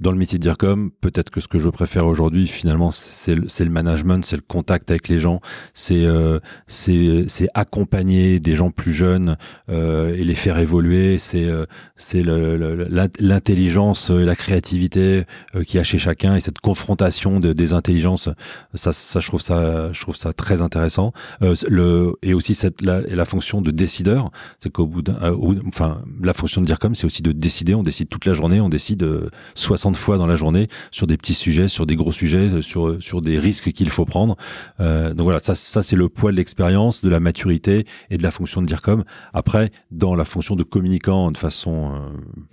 [0.00, 3.46] dans le métier de DIRCOM, peut-être que ce que je préfère aujourd'hui, finalement, c'est le,
[3.46, 5.40] le, management, c'est le contact avec les gens,
[5.74, 9.36] c'est euh, c'est accompagner des gens plus jeunes
[9.70, 11.66] euh, et les faire évoluer, c'est euh,
[11.96, 15.24] c'est l'intelligence, la créativité
[15.54, 18.28] euh, qui a chez chacun et cette confrontation de, des intelligences.
[18.74, 21.12] Ça, ça, je trouve ça, je trouve ça très intéressant.
[21.42, 25.34] Euh, le et aussi cette la, la fonction de décideur, c'est qu'au bout d'un,
[25.66, 27.74] enfin, la fonction de DIRCOM, c'est aussi de décider.
[27.74, 29.06] On décide toute la journée, on décide
[29.54, 33.02] 60 de fois dans la journée sur des petits sujets, sur des gros sujets, sur
[33.02, 34.36] sur des risques qu'il faut prendre.
[34.80, 38.22] Euh, donc voilà, ça ça c'est le poids de l'expérience, de la maturité et de
[38.22, 39.04] la fonction de DIRCOM.
[39.32, 41.98] Après, dans la fonction de communicant de façon euh,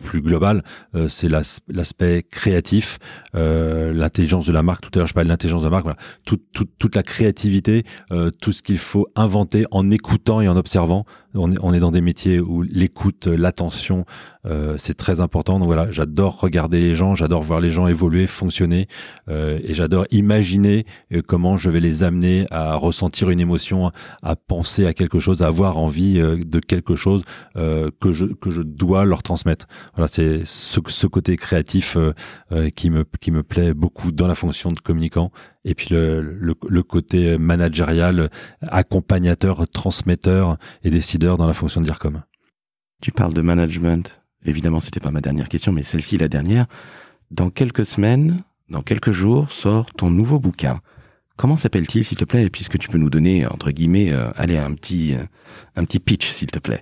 [0.03, 0.63] plus globale,
[0.95, 2.99] euh, c'est l'aspect créatif,
[3.35, 4.83] euh, l'intelligence de la marque.
[4.83, 5.83] Tout à l'heure, je parlais de l'intelligence de la marque.
[5.83, 7.83] Voilà, toute toute toute la créativité,
[8.41, 11.05] tout ce qu'il faut inventer en écoutant et en observant.
[11.35, 14.05] On est, on est dans des métiers où l'écoute, l'attention,
[14.77, 15.59] c'est très important.
[15.59, 18.87] Donc voilà, j'adore regarder les gens, j'adore voir les gens évoluer, fonctionner,
[19.29, 24.35] euh, et j'adore imaginer euh, comment je vais les amener à ressentir une émotion, à
[24.35, 27.23] penser à quelque chose, à avoir envie euh, de quelque chose
[27.55, 29.67] que je que je dois leur transmettre.
[29.95, 31.97] Voilà, c'est ce, ce, côté créatif
[32.75, 35.31] qui me qui me plaît beaucoup dans la fonction de communicant
[35.65, 38.29] et puis le, le, le, côté managérial,
[38.61, 42.21] accompagnateur, transmetteur et décideur dans la fonction de DIRCOM.
[43.01, 44.21] Tu parles de management.
[44.45, 46.65] Évidemment, c'était pas ma dernière question, mais celle-ci la dernière.
[47.31, 48.37] Dans quelques semaines,
[48.69, 50.81] dans quelques jours, sort ton nouveau bouquin.
[51.37, 54.73] Comment s'appelle-t-il, s'il te plaît, puisque tu peux nous donner, entre guillemets, euh, allez, un
[54.73, 55.23] petit, euh,
[55.75, 56.81] un petit pitch, s'il te plaît.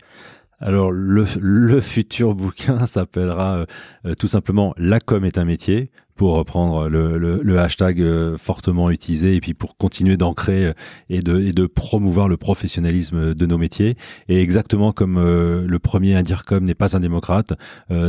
[0.60, 3.66] Alors, le, le futur bouquin s'appellera
[4.06, 8.38] euh, tout simplement La com est un métier pour reprendre le, le, le, hashtag euh,
[8.38, 10.74] fortement utilisé et puis pour continuer d'ancrer euh,
[11.10, 13.98] et de, et de promouvoir le professionnalisme de nos métiers.
[14.28, 17.54] Et exactement comme euh, le premier Indircom n'est pas un démocrate,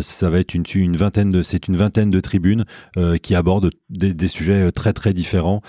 [0.01, 2.65] ça va être une, une vingtaine de c'est une vingtaine de tribunes
[3.23, 5.61] qui abordent des, des, sujets très très différents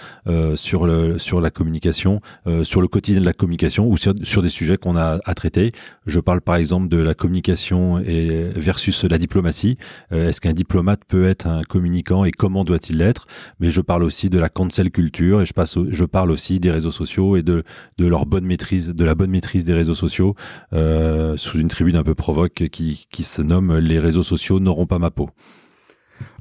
[0.55, 2.21] sur le sur la communication,
[2.63, 5.71] sur le quotidien de la communication ou sur, sur des sujets qu'on a à traiter.
[6.05, 9.77] Je parle par exemple de la communication et versus la diplomatie.
[10.11, 13.27] Est-ce qu'un diplomate peut être un communicant et comment doit-il l'être.
[13.59, 16.71] Mais je parle aussi de la cancel culture et je, passe je parle aussi des
[16.71, 17.63] réseaux sociaux et de,
[17.97, 20.35] de leur bonne maîtrise, de la bonne maîtrise des réseaux sociaux
[20.73, 24.85] euh, sous une tribune un peu provoque qui, qui se nomme Les réseaux sociaux n'auront
[24.85, 25.29] pas ma peau.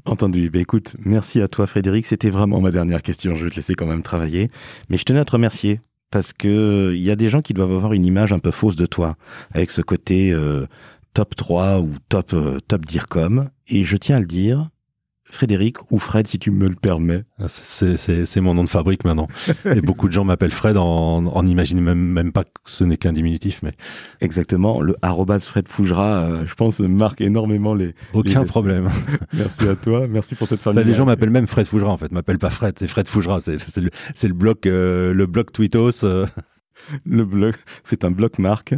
[0.05, 0.49] Entendu.
[0.49, 2.05] Ben écoute, merci à toi Frédéric.
[2.05, 3.35] C'était vraiment ma dernière question.
[3.35, 4.49] Je vais te laisser quand même travailler.
[4.89, 5.79] Mais je tenais à te remercier
[6.11, 8.75] parce que il y a des gens qui doivent avoir une image un peu fausse
[8.75, 9.15] de toi
[9.51, 10.65] avec ce côté euh,
[11.13, 13.49] top 3 ou top euh, top DIRCOM.
[13.67, 14.69] Et je tiens à le dire,
[15.33, 17.23] Frédéric ou Fred si tu me le permets.
[17.39, 19.27] Ah, c'est mon nom de fabrique maintenant.
[19.65, 22.97] Et beaucoup de gens m'appellent Fred en, en imaginant même, même pas que ce n'est
[22.97, 23.61] qu'un diminutif.
[23.63, 23.73] mais
[24.21, 24.81] Exactement.
[24.81, 27.95] Le arrobas Fred Fougera, euh, je pense, marque énormément les...
[28.13, 28.89] Aucun problème.
[29.33, 30.07] Merci à toi.
[30.07, 30.83] Merci pour cette famille.
[30.83, 32.11] les gens m'appellent même Fred Fougera en fait.
[32.11, 33.39] m'appellent pas Fred, c'est Fred Fougera.
[33.41, 33.89] C'est le,
[34.23, 36.03] le bloc, euh, le bloc Twitos.
[36.03, 36.25] Euh.
[37.05, 38.75] Le bloc, c'est un bloc marque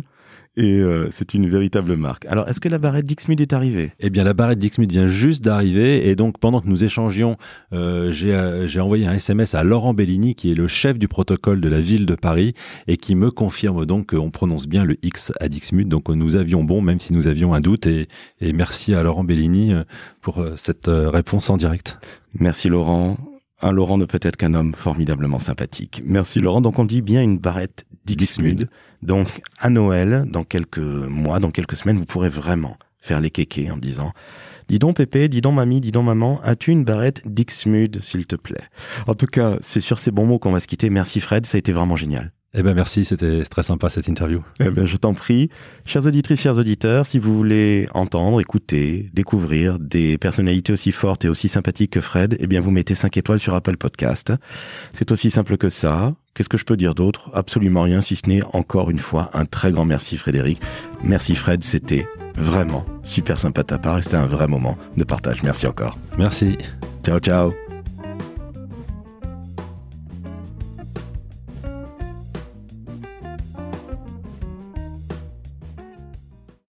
[0.57, 2.25] et euh, c'est une véritable marque.
[2.25, 3.91] Alors, est-ce que la barrette Dixmude est arrivée?
[3.99, 7.37] Eh bien, la barrette Dixmude vient juste d'arriver et donc pendant que nous échangions,
[7.73, 11.61] euh, euh, j'ai envoyé un SMS à Laurent Bellini qui est le chef du protocole
[11.61, 12.53] de la ville de Paris
[12.87, 15.89] et qui me confirme donc qu'on prononce bien le X à Dixmude.
[15.89, 18.07] Donc nous avions bon, même si nous avions un doute et,
[18.39, 19.73] et merci à Laurent Bellini
[20.21, 21.99] pour cette réponse en direct.
[22.39, 23.17] Merci Laurent.
[23.61, 26.01] Un Laurent ne peut être qu'un homme formidablement sympathique.
[26.05, 26.61] Merci Laurent.
[26.61, 28.67] Donc on dit bien une barrette Dixmude.
[29.05, 33.69] Donc, à Noël, dans quelques mois, dans quelques semaines, vous pourrez vraiment faire les kékés
[33.69, 34.13] en disant
[34.67, 38.35] Dis donc Pépé, dis donc mamie, dis donc maman, as-tu une barrette Dixmude, s'il te
[38.35, 38.63] plaît?
[39.05, 40.89] En tout cas, c'est sur ces bons mots qu'on va se quitter.
[40.89, 42.31] Merci Fred, ça a été vraiment génial.
[42.57, 44.41] Eh ben merci, c'était très sympa cette interview.
[44.61, 45.49] Eh ben je t'en prie.
[45.85, 51.29] Chers auditrices, chers auditeurs, si vous voulez entendre, écouter, découvrir des personnalités aussi fortes et
[51.29, 54.31] aussi sympathiques que Fred, eh bien vous mettez 5 étoiles sur Apple Podcast.
[54.93, 56.15] C'est aussi simple que ça.
[56.35, 57.29] Qu'est-ce que je peux dire d'autre?
[57.33, 60.61] Absolument rien, si ce n'est encore une fois un très grand merci Frédéric.
[61.01, 62.05] Merci Fred, c'était
[62.35, 65.43] vraiment super sympa de ta part et c'était un vrai moment de partage.
[65.43, 65.97] Merci encore.
[66.17, 66.57] Merci.
[67.03, 67.53] Ciao ciao.